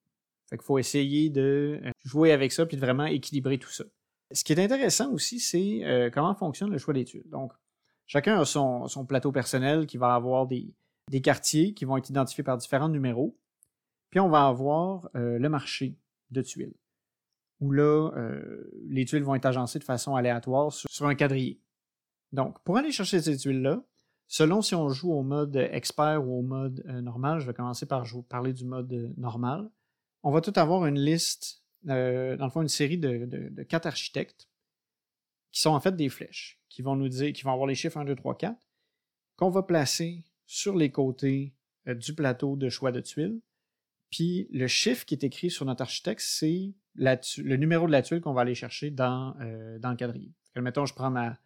[0.50, 3.84] Fait qu'il faut essayer de euh, jouer avec ça puis de vraiment équilibrer tout ça.
[4.32, 7.28] Ce qui est intéressant aussi, c'est euh, comment fonctionne le choix des tuiles.
[7.30, 7.52] Donc,
[8.06, 10.74] chacun a son, son plateau personnel qui va avoir des,
[11.10, 13.36] des quartiers qui vont être identifiés par différents numéros.
[14.10, 15.96] Puis on va avoir euh, le marché
[16.30, 16.74] de tuiles,
[17.64, 21.60] où là, euh, les tuiles vont être agencées de façon aléatoire sur, un quadrillé.
[22.32, 23.82] Donc, pour aller chercher ces tuiles-là,
[24.26, 27.86] selon si on joue au mode expert ou au mode euh, normal, je vais commencer
[27.86, 29.70] par jou- parler du mode euh, normal,
[30.22, 31.94] on va tout avoir une liste, dans
[32.40, 34.48] le fond, une série de, de- quatre architectes
[35.52, 37.98] qui sont en fait des flèches, qui vont nous dire, qui vont avoir les chiffres
[37.98, 38.56] 1, 2, 3, 4,
[39.36, 41.54] qu'on va placer sur les côtés
[41.86, 43.40] du plateau de choix de tuiles.
[44.10, 48.20] Puis le chiffre qui est écrit sur notre architecte, c'est le numéro de la tuile
[48.20, 50.32] qu'on va aller chercher dans, euh, dans le quadrillé.
[50.56, 51.36] Mettons, je prends ma,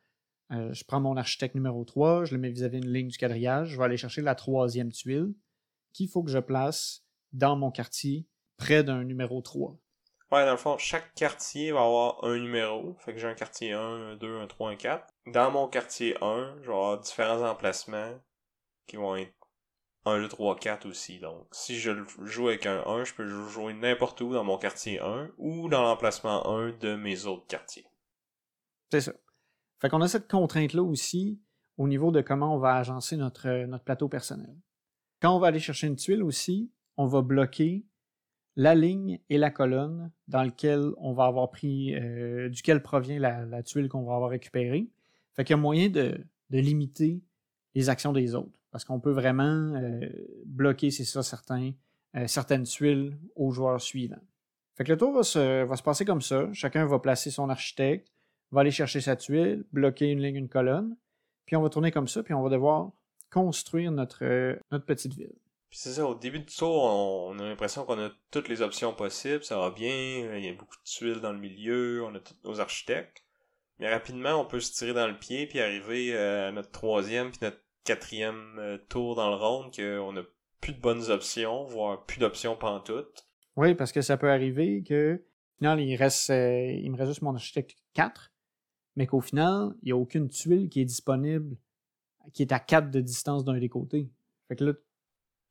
[0.53, 3.69] euh, je prends mon architecte numéro 3, je le mets vis-à-vis une ligne du quadrillage,
[3.69, 5.35] je vais aller chercher la troisième tuile
[5.93, 8.27] qu'il faut que je place dans mon quartier
[8.57, 9.77] près d'un numéro 3.
[10.31, 12.95] Ouais, dans le fond, chaque quartier va avoir un numéro.
[12.99, 15.07] Fait que j'ai un quartier 1, un 2, un 3, un 4.
[15.27, 18.13] Dans mon quartier 1, je vais avoir différents emplacements
[18.87, 19.33] qui vont être
[20.09, 21.19] 1, 2, 3, 4 aussi.
[21.19, 21.91] Donc, si je
[22.25, 25.83] joue avec un 1, je peux jouer n'importe où dans mon quartier 1 ou dans
[25.83, 27.87] l'emplacement 1 de mes autres quartiers.
[28.91, 29.13] C'est ça.
[29.81, 31.41] Fait qu'on a cette contrainte-là aussi
[31.77, 34.55] au niveau de comment on va agencer notre, euh, notre plateau personnel.
[35.21, 37.85] Quand on va aller chercher une tuile aussi, on va bloquer
[38.57, 43.45] la ligne et la colonne dans lequel on va avoir pris, euh, duquel provient la,
[43.45, 44.89] la tuile qu'on va avoir récupérée.
[45.35, 47.23] Fait qu'il y a moyen de, de limiter
[47.77, 48.58] les actions des autres.
[48.71, 50.01] Parce qu'on peut vraiment euh,
[50.45, 51.73] bloquer, c'est ça, certains,
[52.17, 54.21] euh, certaines tuiles aux joueurs suivants.
[54.77, 56.49] Fait que le tour va se, va se passer comme ça.
[56.53, 58.13] Chacun va placer son architecte,
[58.53, 60.97] va aller chercher sa tuile, bloquer une ligne, une colonne,
[61.47, 62.93] puis on va tourner comme ça, puis on va devoir
[63.31, 65.35] construire notre, euh, notre petite ville.
[65.71, 68.95] Puis c'est ça, au début du tour, on, a l'impression qu'on a toutes les options
[68.95, 72.21] possibles, ça va bien, il y a beaucoup de tuiles dans le milieu, on a
[72.21, 73.23] tous nos architectes.
[73.79, 77.41] Mais rapidement, on peut se tirer dans le pied puis arriver à notre troisième puis
[77.43, 80.23] notre quatrième euh, tour dans le round qu'on a
[80.61, 83.27] plus de bonnes options, voire plus d'options pantoute.
[83.57, 87.09] Oui, parce que ça peut arriver que, au final, il, reste, euh, il me reste
[87.09, 88.31] juste mon architecte 4,
[88.97, 91.57] mais qu'au final, il n'y a aucune tuile qui est disponible
[92.35, 94.11] qui est à 4 de distance d'un des côtés.
[94.49, 94.73] Fait que là,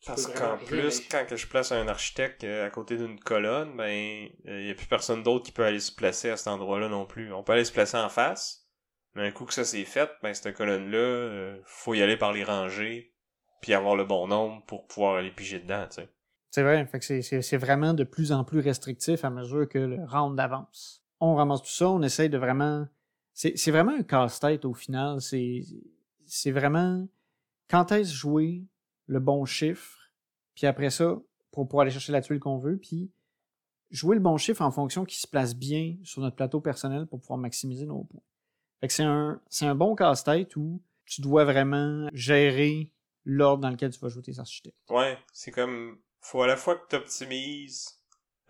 [0.05, 4.29] Parce qu'en plus, quand que je place un architecte euh, à côté d'une colonne, ben,
[4.45, 7.07] il n'y a plus personne d'autre qui peut aller se placer à cet endroit-là non
[7.07, 7.33] plus.
[7.33, 8.66] On peut aller se placer en face,
[9.15, 12.33] mais un coup que ça c'est fait, ben, cette colonne-là, euh, faut y aller par
[12.33, 13.13] les rangées,
[13.61, 16.09] puis avoir le bon nombre pour pouvoir aller piger dedans, tu sais.
[16.51, 16.89] C'est vrai,
[17.41, 21.03] c'est vraiment de plus en plus restrictif à mesure que le round avance.
[21.19, 22.87] On ramasse tout ça, on essaye de vraiment...
[23.33, 27.07] C'est vraiment un casse-tête au final, c'est vraiment...
[27.69, 28.63] Quand est-ce jouer
[29.07, 29.97] le bon chiffre,
[30.55, 31.17] puis après ça,
[31.51, 33.11] pour pouvoir aller chercher la tuile qu'on veut, puis
[33.91, 37.19] jouer le bon chiffre en fonction qui se place bien sur notre plateau personnel pour
[37.19, 38.21] pouvoir maximiser nos points.
[38.87, 42.91] C'est un, un bon casse-tête où tu dois vraiment gérer
[43.25, 44.77] l'ordre dans lequel tu vas jouer tes architectes.
[44.89, 48.01] Ouais, c'est comme faut à la fois que tu optimises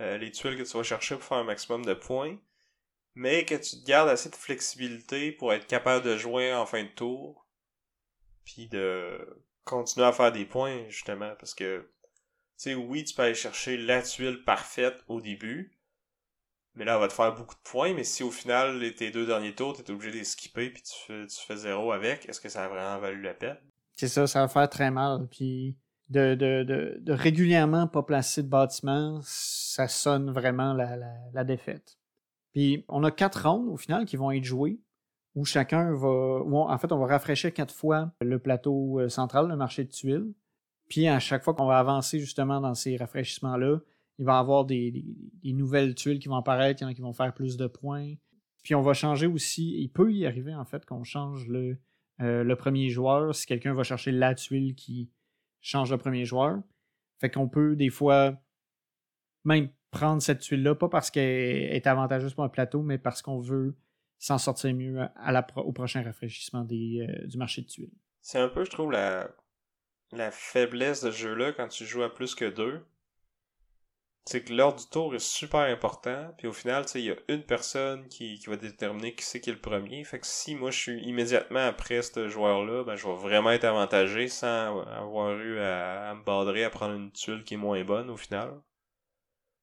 [0.02, 2.38] euh, les tuiles que tu vas chercher pour faire un maximum de points,
[3.16, 6.84] mais que tu te gardes assez de flexibilité pour être capable de jouer en fin
[6.84, 7.48] de tour,
[8.46, 11.90] puis de continuer à faire des points, justement, parce que, tu
[12.58, 15.77] sais, oui, tu peux aller chercher la tuile parfaite au début,
[16.78, 19.26] mais là, elle va te faire beaucoup de points, mais si au final, tes deux
[19.26, 22.50] derniers tours, t'es obligé de les skipper puis tu fais, tu zéro avec, est-ce que
[22.50, 23.58] ça a vraiment valu la peine?
[23.96, 25.28] C'est ça, ça va faire très mal.
[25.32, 25.76] Puis
[26.10, 26.64] de, de,
[27.02, 31.98] de, régulièrement pas placer de bâtiment, ça sonne vraiment la, la, la, défaite.
[32.54, 34.80] Puis on a quatre rondes au final qui vont être jouées,
[35.36, 36.08] où chacun va.
[36.08, 40.34] en fait, on va rafraîchir quatre fois le plateau euh, central, le marché de tuiles.
[40.90, 43.80] Puis à chaque fois qu'on va avancer justement dans ces rafraîchissements-là,
[44.20, 45.04] il va y avoir des,
[45.44, 48.14] nouvelles tuiles qui vont apparaître, il y en a qui vont faire plus de points.
[48.64, 51.78] Puis on va changer aussi, il peut y arriver en fait qu'on change le,
[52.22, 55.10] euh, le premier joueur si quelqu'un va chercher la tuile qui
[55.62, 56.62] change le premier joueur.
[57.20, 58.38] Fait qu'on peut des fois
[59.46, 63.40] même prendre cette tuile-là, pas parce qu'elle est avantageuse pour un plateau, mais parce qu'on
[63.40, 63.78] veut
[64.20, 65.00] s'en sortir mieux
[65.56, 67.94] au prochain rafraîchissement euh, du marché de tuiles.
[68.22, 69.30] C'est un peu, je trouve, la,
[70.12, 72.84] la faiblesse de ce jeu-là quand tu joues à plus que deux
[74.28, 77.44] c'est que l'ordre du tour est super important, puis au final, il y a une
[77.44, 80.04] personne qui, qui va déterminer qui c'est qui est le premier.
[80.04, 83.64] Fait que si moi je suis immédiatement après ce joueur-là, ben je vais vraiment être
[83.64, 88.10] avantagé sans avoir eu à, me badrer à prendre une tuile qui est moins bonne
[88.10, 88.52] au final.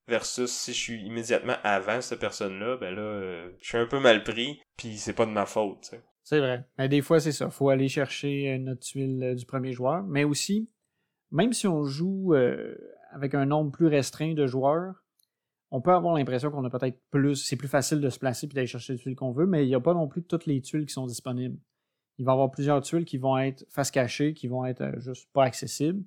[0.08, 4.00] Versus si je suis immédiatement avant cette personne-là, ben là, euh, je suis un peu
[4.00, 5.94] mal pris, puis c'est pas de ma faute.
[6.22, 6.64] C'est vrai.
[6.78, 7.50] Mais des fois, c'est ça.
[7.50, 10.02] Faut aller chercher notre tuile euh, du premier joueur.
[10.04, 10.70] Mais aussi,
[11.30, 12.76] même si on joue euh,
[13.14, 15.04] avec un nombre plus restreint de joueurs,
[15.70, 17.36] on peut avoir l'impression qu'on a peut-être plus.
[17.36, 19.68] C'est plus facile de se placer et d'aller chercher les tuiles qu'on veut, mais il
[19.68, 21.58] n'y a pas non plus toutes les tuiles qui sont disponibles.
[22.18, 25.00] Il va y avoir plusieurs tuiles qui vont être face cachée, qui vont être euh,
[25.00, 26.04] juste pas accessibles.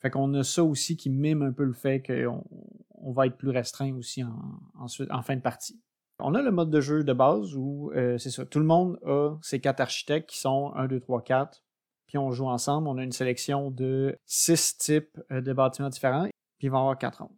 [0.00, 2.44] Fait qu'on a ça aussi qui mime un peu le fait qu'on
[2.90, 4.34] on va être plus restreint aussi en,
[4.78, 5.80] en, fin de partie.
[6.18, 8.44] On a le mode de jeu de base où euh, c'est ça.
[8.44, 11.62] Tout le monde a ses quatre architectes qui sont 1, 2, 3, 4.
[12.06, 12.88] Puis on joue ensemble.
[12.88, 16.26] On a une sélection de six types euh, de bâtiments différents
[16.64, 17.36] il va avoir quatre rondes.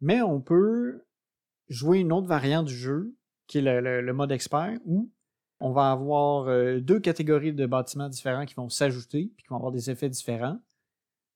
[0.00, 1.04] Mais on peut
[1.68, 3.14] jouer une autre variante du jeu,
[3.46, 5.10] qui est le, mode expert, où
[5.60, 9.56] on va avoir euh, deux catégories de bâtiments différents qui vont s'ajouter, puis qui vont
[9.56, 10.58] avoir des effets différents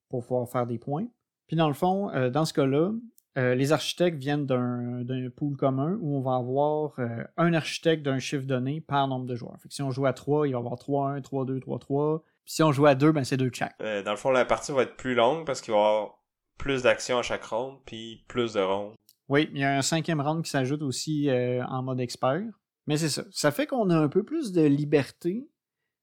[0.09, 1.07] pour pouvoir faire des points.
[1.49, 2.93] Puis dans le fond, euh, dans ce cas-là,
[3.37, 5.05] euh, les architectes viennent d'un
[5.37, 6.99] pool commun où on va avoir
[7.37, 9.59] un architecte d'un chiffre donné par nombre de joueurs.
[9.61, 12.21] Fait si on joue à 3, il va y avoir 3-1, 3-2, 3-3.
[12.45, 13.79] Puis si on joue à 2, ben c'est 2 chaque.
[13.79, 16.22] dans le fond, la partie va être plus longue parce qu'il va y avoir
[16.59, 18.95] plus d'actions à chaque ronde, puis plus de rondes.
[19.29, 22.45] Oui, il y a un cinquième round qui s'ajoute aussi euh, en mode expert.
[22.87, 23.25] Mais c'est ça.
[23.31, 25.49] Ça fait qu'on a un peu plus de liberté,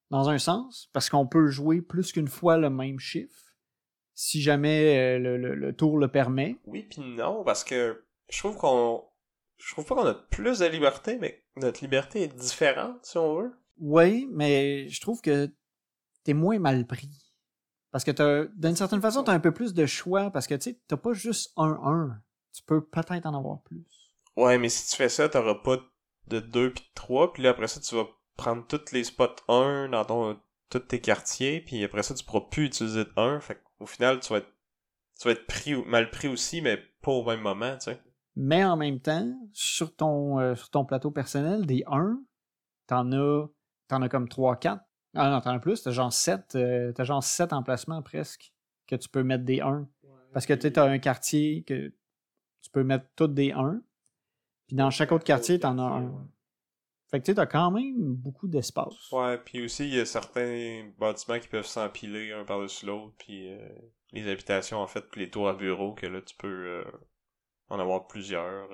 [0.09, 3.53] dans un sens, parce qu'on peut jouer plus qu'une fois le même chiffre,
[4.13, 6.57] si jamais euh, le, tour le permet.
[6.65, 9.03] Oui, puis non, parce que je trouve qu'on.
[9.57, 13.41] Je trouve pas qu'on a plus de liberté, mais notre liberté est différente, si on
[13.41, 13.51] veut.
[13.77, 15.53] Oui, mais je trouve que
[16.23, 17.28] t'es moins mal pris.
[17.91, 20.77] Parce que d'une certaine façon, tu as un peu plus de choix parce que tu
[20.89, 22.21] sais, pas juste un 1.
[22.53, 23.85] Tu peux peut-être en avoir plus.
[24.35, 25.77] Ouais, mais si tu fais ça, t'auras pas
[26.27, 28.05] de 2 puis de 3, puis là après ça, tu vas
[28.37, 32.45] prendre tous les spots 1 dans ton tous tes quartiers, puis après ça, tu pourras
[32.51, 33.39] plus utiliser de 1.
[33.39, 34.53] Fait au final, tu vas être,
[35.19, 37.99] tu vas être pris, mal pris aussi, mais pas au même moment, tu sais.
[38.35, 42.21] Mais en même temps, sur ton, euh, sur ton plateau personnel, des 1,
[42.87, 43.47] t'en as,
[43.87, 44.79] t'en as comme 3-4
[45.15, 48.53] ah non, t'en as plus, t'as genre 7, euh, t'as genre 7 emplacements presque
[48.87, 49.87] que tu peux mettre des 1.
[50.33, 51.91] Parce que tu as un quartier que
[52.61, 53.81] tu peux mettre tous des 1.
[54.67, 56.27] Puis dans chaque autre quartier, t'en as un.
[57.09, 59.11] Fait que tu as quand même beaucoup d'espace.
[59.11, 63.51] Ouais, puis aussi, il y a certains bâtiments qui peuvent s'empiler un par-dessus l'autre, puis
[63.51, 63.67] euh,
[64.11, 66.83] les habitations, en fait, puis les tours à bureau, que là, tu peux euh,
[67.69, 68.69] en avoir plusieurs.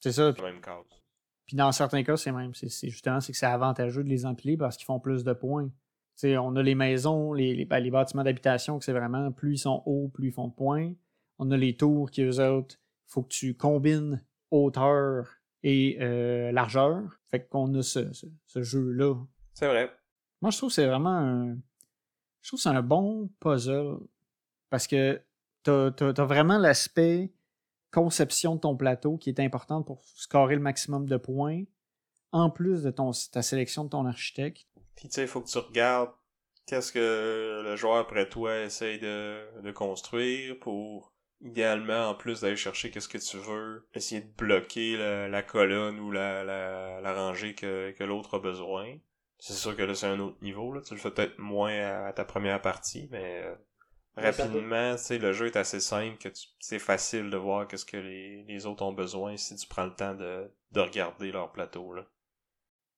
[0.00, 0.34] c'est ça.
[0.42, 1.05] même case.
[1.46, 4.56] Puis dans certains cas, c'est même, c'est justement, c'est que c'est avantageux de les empiler
[4.56, 5.70] parce qu'ils font plus de points.
[6.16, 9.54] sais, on a les maisons, les, les, ben, les bâtiments d'habitation, que c'est vraiment plus
[9.54, 10.92] ils sont hauts, plus ils font de points.
[11.38, 12.76] On a les tours qui, eux autres,
[13.08, 15.28] il faut que tu combines hauteur
[15.62, 17.20] et euh, largeur.
[17.30, 19.14] Fait qu'on a ce, ce, ce jeu-là.
[19.54, 19.90] C'est vrai.
[20.42, 21.56] Moi, je trouve que c'est vraiment un.
[22.42, 23.98] Je trouve que c'est un bon puzzle.
[24.70, 25.20] Parce que
[25.62, 27.32] t'as as, vraiment l'aspect
[27.96, 31.62] conception de ton plateau qui est important pour scorer le maximum de points,
[32.30, 34.66] en plus de ton, ta sélection de ton architecte.
[34.96, 36.10] Puis tu sais, il faut que tu regardes
[36.66, 42.56] qu'est-ce que le joueur après toi essaye de, de construire pour idéalement, en plus d'aller
[42.56, 47.92] chercher qu'est-ce que tu veux, essayer de bloquer la, colonne ou la, la, rangée que,
[47.92, 48.94] que l'autre a besoin.
[49.38, 50.82] C'est sûr que là, c'est un autre niveau, là.
[50.82, 53.54] Tu le fais peut-être moins à, ta première partie, mais euh,
[54.16, 57.96] rapidement, tu sais, le jeu est assez simple que c'est facile de voir qu'est-ce que
[57.96, 61.92] les, les autres ont besoin si tu prends le temps de, de regarder leur plateau,
[61.92, 62.06] là.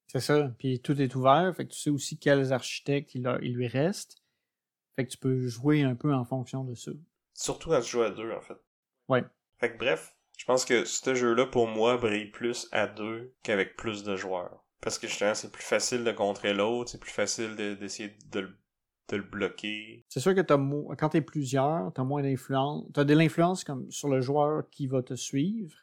[0.06, 0.50] C'est ça.
[0.58, 4.22] Puis tout est ouvert, fait que tu sais aussi quels architectes il, il lui reste.
[4.96, 6.90] Fait que tu peux jouer un peu en fonction de ça.
[7.34, 8.56] Surtout à se jouer à deux, en fait.
[9.08, 9.22] Ouais.
[9.58, 13.76] Fait que bref, je pense que ce jeu-là, pour moi, brille plus à deux qu'avec
[13.76, 14.64] plus de joueurs.
[14.80, 18.58] Parce que justement, c'est plus facile de contrer l'autre, c'est plus facile d'essayer de, de,
[19.08, 20.04] de, le bloquer.
[20.08, 22.84] C'est sûr que as quand t'es plusieurs, t'as moins d'influence.
[22.92, 25.74] T'as de l'influence comme sur le joueur qui va te suivre.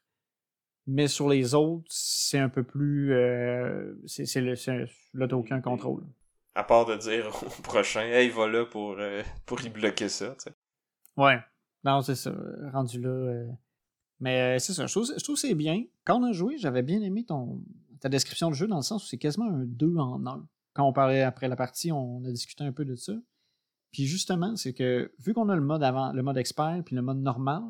[0.88, 3.14] Mais sur les autres, c'est un peu plus.
[3.14, 6.04] Euh, c'est là, t'as aucun contrôle.
[6.54, 10.36] À part de dire au prochain, hey, va là pour, euh, pour y bloquer ça,
[10.36, 10.54] tu sais.
[11.18, 11.40] Ouais.
[11.84, 12.34] Non, c'est ça.
[12.72, 13.10] Rendu là.
[13.10, 13.48] Euh,
[14.20, 14.86] mais c'est ça.
[14.86, 15.84] Je trouve, je trouve que c'est bien.
[16.04, 17.62] Quand on a joué, j'avais bien aimé ton,
[18.00, 20.48] ta description du jeu dans le sens où c'est quasiment un 2 en 1.
[20.76, 23.14] Quand on parlait après la partie, on a discuté un peu de ça.
[23.92, 27.02] Puis justement, c'est que vu qu'on a le mode avant, le mode expert puis le
[27.02, 27.64] mode normal,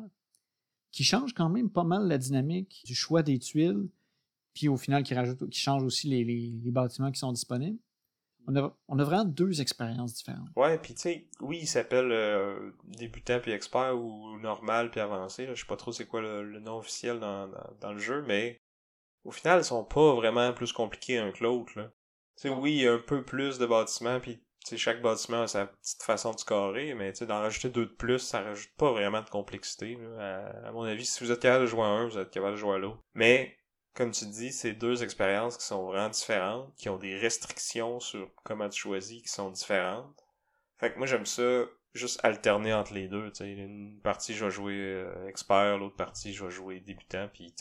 [0.92, 3.88] qui change quand même pas mal la dynamique du choix des tuiles,
[4.52, 7.78] puis au final qui rajoute, qui change aussi les, bâtiments qui sont disponibles
[8.48, 10.48] on a, vraiment deux expériences différentes.
[10.54, 15.46] Ouais, puis tu sais, oui, il s'appelle euh, débutant puis expert ou normal puis avancé.
[15.46, 15.54] Là.
[15.54, 17.50] Je sais pas trop c'est quoi le, nom officiel dans,
[17.80, 18.60] dans, le jeu, mais
[19.24, 21.90] au final, ils sont pas vraiment plus compliqués un que l'autre.
[22.36, 24.40] Sais, oui, il y a un peu plus de bâtiments, puis
[24.76, 28.42] chaque bâtiment a sa petite façon de scorer, mais d'en rajouter deux de plus, ça
[28.42, 29.98] rajoute pas vraiment de complexité.
[30.18, 32.52] À, à, mon avis, si vous êtes capable de jouer à un, vous êtes capable
[32.52, 33.02] de jouer à l'autre.
[33.14, 33.56] Mais
[33.94, 38.30] comme tu dis, c'est deux expériences qui sont vraiment différentes, qui ont des restrictions sur
[38.44, 40.22] comment tu choisis qui sont différentes.
[40.78, 41.64] Fait que moi j'aime ça
[41.94, 45.96] juste alterner entre les deux, tu sais, une partie je vais jouer euh, expert, l'autre
[45.96, 47.54] partie je vais jouer débutant, puis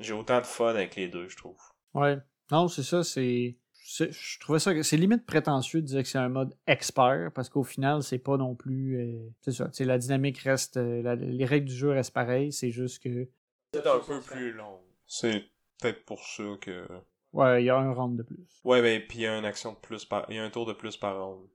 [0.00, 1.60] j'ai autant de fun avec les deux, je trouve.
[1.92, 2.16] Ouais.
[2.50, 6.28] Non, c'est ça, c'est je trouvais ça c'est limite prétentieux de dire que c'est un
[6.28, 10.38] mode expert parce qu'au final c'est pas non plus euh, c'est ça c'est la dynamique
[10.38, 13.28] reste euh, les règles du jeu restent pareilles c'est juste que
[13.74, 15.44] c'est un peu plus long c'est
[15.82, 16.86] peut-être pour ça que.
[17.32, 18.60] Ouais, il y a un round de plus.
[18.64, 20.26] Ouais, ben, puis il y a une action de plus par.
[20.28, 21.48] Il y a un tour de plus par round.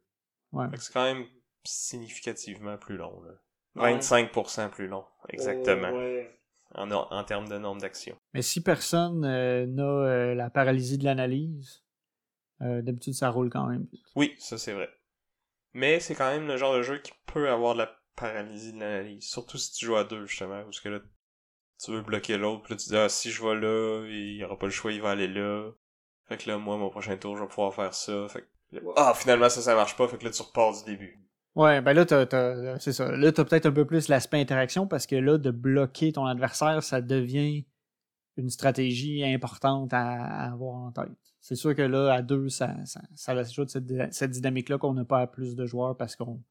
[0.51, 0.67] Ouais.
[0.77, 1.25] c'est quand même
[1.63, 3.31] significativement plus long, là.
[3.75, 5.89] 25% plus long, exactement.
[5.91, 6.39] Oh, ouais.
[6.73, 8.17] En, en termes de nombre d'actions.
[8.33, 11.83] Mais si personne euh, n'a euh, la paralysie de l'analyse,
[12.61, 14.89] euh, d'habitude ça roule quand même Oui, ça c'est vrai.
[15.73, 18.79] Mais c'est quand même le genre de jeu qui peut avoir de la paralysie de
[18.79, 19.23] l'analyse.
[19.23, 20.63] Surtout si tu joues à deux, justement.
[20.63, 20.99] Parce que là,
[21.83, 24.43] tu veux bloquer l'autre, puis là tu dis ah si je vais là, il y
[24.43, 25.71] aura pas le choix, il va aller là.
[26.25, 28.27] Fait que là moi mon prochain tour je vais pouvoir faire ça.
[28.29, 31.23] Fait que ah finalement ça ça marche pas, fait que là tu repars du début.
[31.55, 33.11] Ouais, ben là t'as, c'est ça.
[33.11, 36.81] Là t'as peut-être un peu plus l'aspect interaction parce que là de bloquer ton adversaire
[36.83, 37.65] ça devient
[38.37, 41.09] une stratégie importante à, avoir en tête.
[41.47, 45.05] C'est sûr que là à deux ça ça, ça cette, cette dynamique là qu'on n'a
[45.05, 46.43] pas à plus de joueurs parce qu'on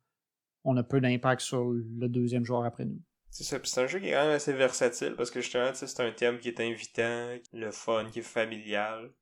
[0.64, 3.02] on a peu d'impact sur le deuxième joueur après nous.
[3.28, 6.38] C'est un jeu qui est quand même assez versatile parce que justement, c'est un thème
[6.38, 9.12] qui est invitant, le fun, qui est familial.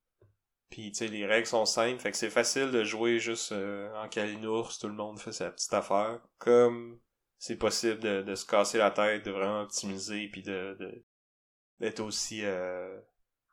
[0.71, 3.93] Puis, tu sais, les règles sont simples, fait que c'est facile de jouer juste euh,
[3.97, 6.21] en calinours, tout le monde fait sa petite affaire.
[6.39, 7.01] Comme
[7.39, 11.05] c'est possible de, de, se casser la tête, de vraiment optimiser, puis de
[11.81, 12.97] d'être aussi euh,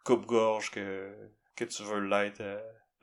[0.06, 1.12] coupe-gorge que,
[1.56, 2.60] que tu veux l'être euh,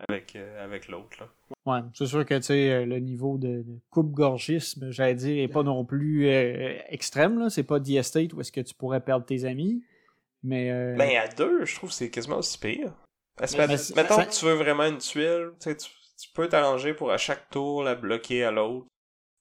[0.06, 1.28] avec, euh, avec l'autre.
[1.66, 5.62] Ouais, c'est sûr que tu sais, euh, le niveau de, coupe-gorgisme, j'allais dire, est pas
[5.62, 7.38] non plus euh, extrême.
[7.38, 7.50] Là.
[7.50, 9.82] C'est pas The Estate où est-ce que tu pourrais perdre tes amis.
[10.42, 10.70] Mais.
[10.96, 12.92] Ben, à deux, je trouve que c'est quasiment aussi pire.
[13.36, 17.18] Parce que, mettons que tu veux vraiment une tuile, tu, tu peux t'arranger pour à
[17.18, 18.86] chaque tour la bloquer à l'autre.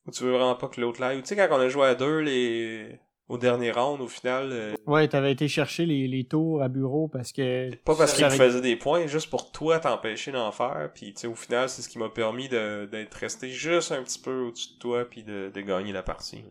[0.05, 1.21] Ou tu veux vraiment pas que l'autre l'aille.
[1.21, 2.99] Tu sais, quand on a joué à deux, les
[3.30, 4.49] au dernier round, au final.
[4.51, 4.75] Euh...
[4.86, 7.75] Ouais, t'avais été chercher les, les, tours à bureau parce que.
[7.84, 10.91] Pas parce qu'il te faisait des points, juste pour toi t'empêcher d'en faire.
[10.93, 14.19] Puis, tu sais, au final, c'est ce qui m'a permis d'être resté juste un petit
[14.19, 16.43] peu au-dessus de toi, puis de, de gagner la partie.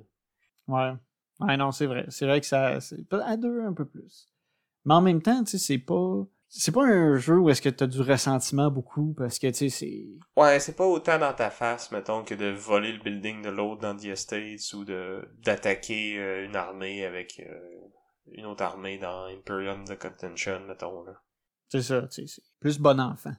[0.69, 0.93] Ouais.
[1.41, 2.07] Ouais, non, c'est vrai.
[2.09, 2.79] C'est vrai que ça.
[3.11, 4.29] À deux, un peu plus.
[4.85, 6.25] Mais en même temps, tu sais, c'est pas.
[6.59, 9.69] C'est pas un jeu où est-ce que t'as du ressentiment beaucoup parce que tu sais
[9.69, 13.51] c'est Ouais, c'est pas autant dans ta face, mettons, que de voler le building de
[13.51, 17.81] l'autre dans The Estates ou de d'attaquer euh, une armée avec euh,
[18.33, 21.05] une autre armée dans Imperium de Contention, mettons.
[21.05, 21.13] Là.
[21.69, 23.35] c'est ça, tu sais c'est plus bon enfant.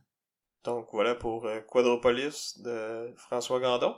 [0.63, 3.95] Donc voilà pour euh, Quadropolis de François Gandon.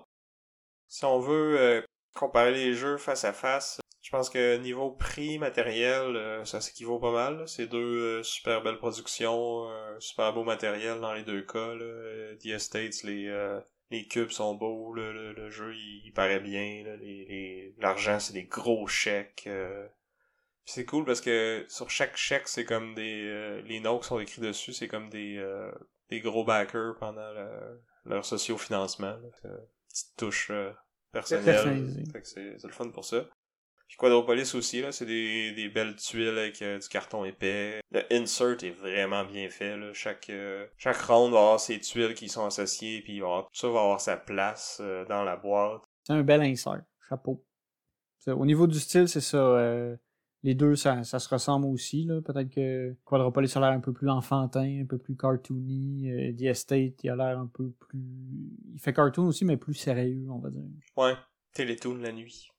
[0.88, 1.84] Si on veut
[2.20, 7.00] comparer les jeux face à face, je pense que niveau prix matériel, euh, ça s'équivaut
[7.00, 7.48] pas mal.
[7.48, 7.78] C'est deux
[8.20, 11.76] euh, super belles productions, euh, super beau matériel dans les deux cas.
[12.42, 13.32] The Estates, les
[13.92, 16.84] les cubes sont beaux, le, le, jeu il, paraît bien,
[17.80, 19.50] l'argent c'est des gros chèques.
[20.66, 24.42] c'est cool parce que sur chaque chèque c'est comme des les notes qui sont écrits
[24.42, 25.44] dessus, c'est comme des
[26.10, 29.18] des gros backers pendant le- leur socio-financement.
[29.90, 30.52] Petite touche
[31.36, 31.64] euh,
[32.14, 33.26] que c'est le fun pour ça.
[33.88, 37.82] Puis Quadropolis aussi, là, c'est des, des belles tuiles avec euh, du carton épais.
[37.92, 39.92] Le insert est vraiment bien fait, là.
[39.94, 43.68] Chaque, euh, chaque ronde va avoir ses tuiles qui sont associées, puis avoir- tout ça
[43.70, 45.82] va avoir sa place euh, dans la boîte.
[46.04, 47.44] C'est un bel insert, chapeau.
[48.28, 49.38] Au niveau du style, c'est ça.
[50.44, 52.06] Les deux, ça, ça se ressemble aussi.
[52.06, 52.22] là.
[52.22, 56.10] Peut-être que Quadropolis a l'air un peu plus enfantin, un peu plus cartoony.
[56.12, 58.00] euh, The Estate, il a l'air un peu plus.
[58.74, 60.64] Il fait cartoon aussi, mais plus sérieux, on va dire.
[60.96, 61.16] Ouais,
[61.54, 62.50] Télétoon la nuit.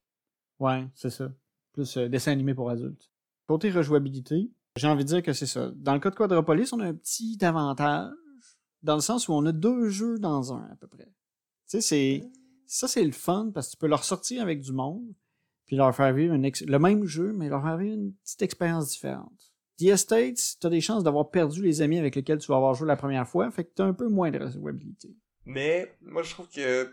[0.59, 1.33] Ouais, c'est ça.
[1.73, 3.11] Plus euh, dessin animé pour adultes.
[3.47, 5.71] Côté rejouabilité, j'ai envie de dire que c'est ça.
[5.77, 8.13] Dans le cas de Quadropolis, on a un petit avantage,
[8.83, 11.07] dans le sens où on a deux jeux dans un, à peu près.
[11.07, 11.13] Tu
[11.67, 12.31] sais, c'est.
[12.67, 15.03] Ça, c'est le fun parce que tu peux leur sortir avec du monde,
[15.71, 19.53] puis leur faire vivre le même jeu, mais leur faire vivre une petite expérience différente.
[19.79, 22.89] The Estates, t'as des chances d'avoir perdu les amis avec lesquels tu vas avoir joué
[22.89, 25.15] la première fois, fait que t'as un peu moins de rejouabilité.
[25.45, 26.93] Mais, moi, je trouve que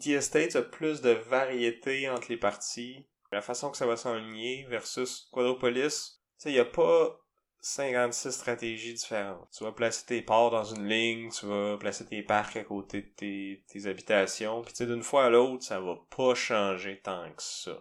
[0.00, 3.04] The Estate a plus de variété entre les parties.
[3.32, 7.20] La façon que ça va s'enligner versus Quadropolis, tu sais, il y a pas
[7.60, 9.50] 56 stratégies différentes.
[9.54, 13.02] Tu vas placer tes ports dans une ligne, tu vas placer tes parcs à côté
[13.02, 16.98] de tes, tes habitations, puis tu sais, d'une fois à l'autre, ça va pas changer
[17.04, 17.78] tant que ça.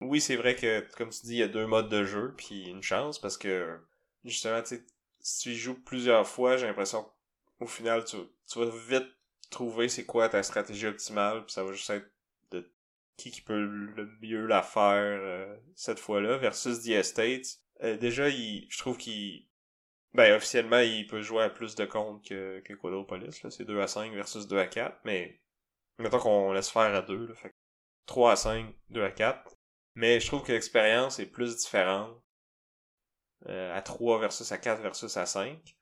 [0.00, 2.64] Oui, c'est vrai que, comme tu dis, il y a deux modes de jeu, puis
[2.68, 3.78] une chance, parce que,
[4.24, 4.84] justement, tu
[5.20, 7.10] si tu y joues plusieurs fois, j'ai l'impression
[7.58, 8.16] qu'au final, tu,
[8.46, 9.08] tu vas vite
[9.50, 12.08] trouver c'est quoi ta stratégie optimale, puis ça va juste être
[12.52, 12.70] de
[13.16, 17.58] qui qui peut le mieux la faire euh, cette fois-là, versus The Estates.
[17.82, 19.46] Euh, déjà, il, je trouve qu'il...
[20.14, 23.50] Ben, officiellement, il peut jouer à plus de comptes que, que Quadropolis, là.
[23.50, 25.40] C'est 2 à 5 versus 2 à 4, mais...
[25.98, 27.34] Mettons qu'on laisse faire à 2, là.
[27.34, 27.54] Fait que
[28.06, 29.55] 3 à 5, 2 à 4.
[29.96, 32.16] Mais je trouve que l'expérience est plus différente.
[33.48, 35.76] euh, à 3 versus à 4 versus à 5.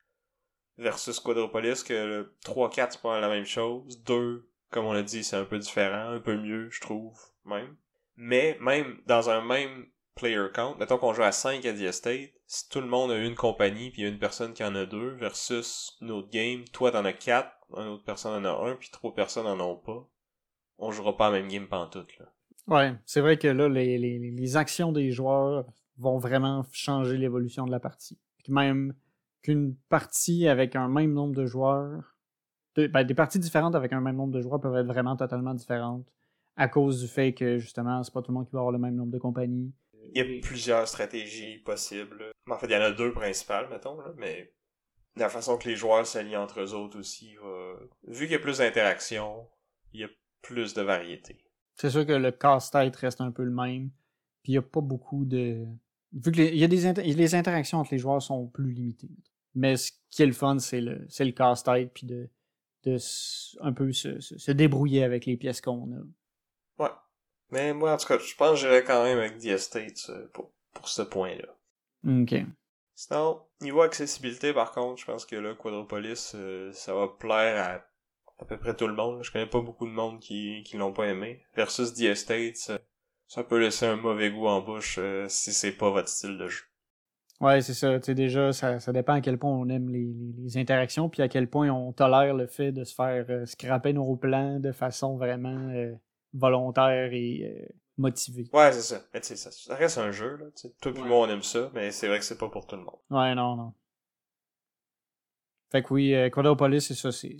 [0.78, 4.02] Versus Quadropolis, que le 3-4 c'est pas la même chose.
[4.04, 7.76] 2, comme on l'a dit, c'est un peu différent, un peu mieux, je trouve, même.
[8.16, 12.30] Mais même dans un même player count, mettons qu'on joue à 5 à The Estate,
[12.46, 14.74] si tout le monde a une compagnie, puis il y a une personne qui en
[14.74, 18.70] a deux, versus une autre game, toi t'en as 4, une autre personne en a
[18.70, 20.08] un, puis trois personnes en ont pas,
[20.78, 22.26] on jouera pas la même game pantoute, là.
[22.66, 25.66] Ouais, c'est vrai que là, les, les, les actions des joueurs
[25.98, 28.18] vont vraiment changer l'évolution de la partie.
[28.48, 28.94] Même
[29.42, 32.16] qu'une partie avec un même nombre de joueurs,
[32.76, 36.10] ben, des parties différentes avec un même nombre de joueurs peuvent être vraiment totalement différentes
[36.56, 38.78] à cause du fait que justement, c'est pas tout le monde qui va avoir le
[38.78, 39.72] même nombre de compagnies.
[40.14, 42.30] Il y a plusieurs stratégies possibles.
[42.50, 44.52] En fait, il y en a deux principales, mettons, là, mais
[45.16, 47.34] la façon que les joueurs s'allient entre eux autres aussi.
[48.06, 49.48] Vu qu'il y a plus d'interaction,
[49.92, 50.08] il y a
[50.42, 51.43] plus de variété.
[51.76, 53.90] C'est sûr que le casse-tête reste un peu le même.
[54.42, 55.64] Puis il n'y a pas beaucoup de.
[56.12, 59.10] Vu que les, y a des inter- les interactions entre les joueurs sont plus limitées.
[59.54, 62.28] Mais ce qui est le fun, c'est le, le casse-tête, puis de,
[62.84, 62.96] de
[63.60, 66.82] un peu se, se- se débrouiller avec les pièces qu'on a.
[66.82, 66.90] Ouais.
[67.50, 69.76] Mais moi, en tout cas, je pense que j'irais quand même avec The
[70.10, 71.48] euh, pour, pour ce point-là.
[72.06, 72.34] Ok.
[72.96, 77.84] Sinon, niveau accessibilité, par contre, je pense que là, Quadropolis, euh, ça va plaire à
[78.38, 79.22] à peu près tout le monde.
[79.22, 81.42] Je connais pas beaucoup de monde qui, qui l'ont pas aimé.
[81.54, 82.78] Versus The Estates, euh,
[83.26, 86.48] ça peut laisser un mauvais goût en bouche euh, si c'est pas votre style de
[86.48, 86.64] jeu.
[87.40, 87.98] Ouais, c'est ça.
[87.98, 91.20] Tu sais, déjà, ça, ça dépend à quel point on aime les, les- interactions, puis
[91.20, 94.72] à quel point on tolère le fait de se faire euh, scraper nos plans de
[94.72, 95.92] façon vraiment euh,
[96.32, 97.68] volontaire et
[97.98, 98.48] motivée.
[98.52, 99.02] Ouais, c'est ça.
[99.12, 100.46] Mais tu sais, ça, ça reste un jeu, là.
[100.56, 100.74] tu sais.
[100.80, 102.82] Toi et moi, on aime ça, mais c'est vrai que c'est pas pour tout le
[102.82, 102.98] monde.
[103.10, 103.72] Ouais, non, non.
[105.70, 107.10] Fait que oui, Quadropolis, c'est ça.
[107.10, 107.36] c'est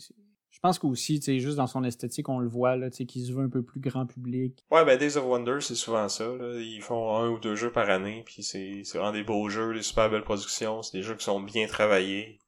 [0.65, 3.51] pense qu'aussi, tu juste dans son esthétique, on le voit, là, qu'il se veut un
[3.51, 4.65] peu plus grand public.
[4.71, 6.25] Ouais, ben Days of Wonder, c'est souvent ça.
[6.25, 9.83] Ils font un ou deux jeux par année, puis c'est vraiment des beaux jeux, des
[9.83, 10.81] super belles productions.
[10.81, 12.39] C'est des jeux qui sont bien travaillés,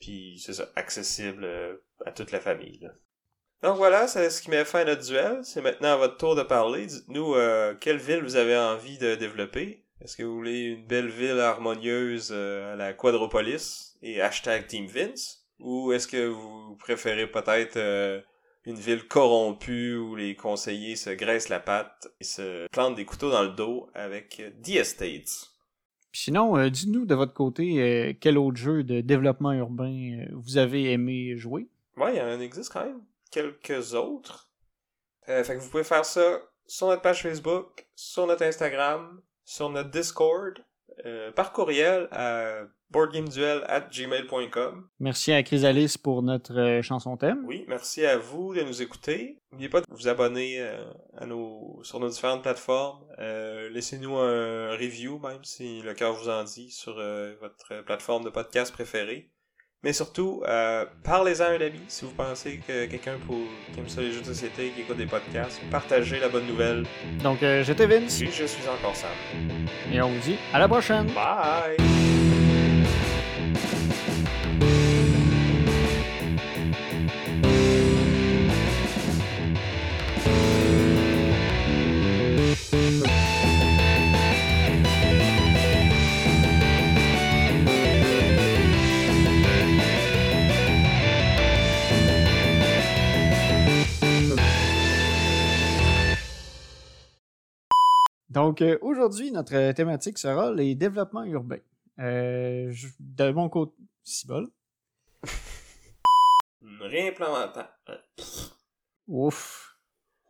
[0.00, 2.88] puis c'est ça, accessible euh, à toute la famille.
[3.62, 5.40] Donc voilà, c'est ce qui met fin à notre duel.
[5.42, 6.86] C'est maintenant à votre tour de parler.
[6.86, 9.84] Dites-nous euh, quelle ville vous avez envie de développer.
[10.00, 14.86] Est-ce que vous voulez une belle ville harmonieuse euh, à la Quadropolis, et hashtag Team
[14.86, 15.45] Vince?
[15.58, 18.20] Ou est-ce que vous préférez peut-être euh,
[18.64, 23.30] une ville corrompue où les conseillers se graissent la patte et se plantent des couteaux
[23.30, 25.56] dans le dos avec The Estates?
[26.16, 30.56] sinon, euh, dites-nous de votre côté euh, quel autre jeu de développement urbain euh, vous
[30.56, 31.68] avez aimé jouer?
[31.96, 34.50] Ouais, il en existe quand même quelques autres.
[35.26, 39.90] fait que vous pouvez faire ça sur notre page Facebook, sur notre Instagram, sur notre
[39.90, 40.64] Discord,
[41.34, 44.88] par courriel à boardgameduel@gmail.com.
[45.00, 47.42] Merci à Chrysalis pour notre chanson thème.
[47.44, 49.38] Oui, merci à vous de nous écouter.
[49.52, 50.60] N'oubliez pas de vous abonner
[51.16, 53.04] à nos, sur nos différentes plateformes.
[53.18, 56.94] Laissez-nous un review, même si le cœur vous en dit, sur
[57.40, 59.30] votre plateforme de podcast préférée.
[59.82, 60.42] Mais surtout,
[61.04, 63.18] parlez-en à un ami si vous pensez que quelqu'un
[63.72, 66.84] qui aime ça les jeux de société, qui écoute des podcasts, partagez la bonne nouvelle.
[67.22, 68.18] Donc, j'étais Vince.
[68.20, 69.10] Oui, je suis encore Sam.
[69.92, 71.06] Et on vous dit à la prochaine.
[71.14, 71.76] Bye!
[98.36, 101.56] Donc, euh, aujourd'hui, notre thématique sera les développements urbains.
[101.98, 102.70] Euh,
[103.00, 103.72] de mon côté,
[104.04, 104.50] Cibol.
[106.60, 107.72] Une réimplémentation.
[109.08, 109.78] Ouf.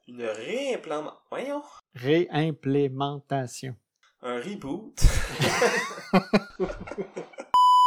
[0.06, 1.18] Une réimplémentation.
[1.32, 1.62] Voyons.
[1.96, 3.74] Réimplémentation.
[4.22, 5.00] Un reboot.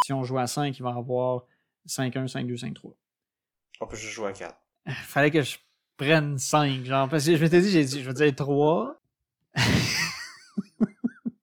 [0.04, 1.46] si on joue à 5, il va y avoir
[1.88, 2.94] 5-1, 5-2, 5-3.
[3.80, 4.54] On peut juste jouer à 4.
[5.06, 5.56] Fallait que je
[5.96, 9.00] prenne 5, genre, parce que je m'étais dit, j'ai dit, je vais dire 3.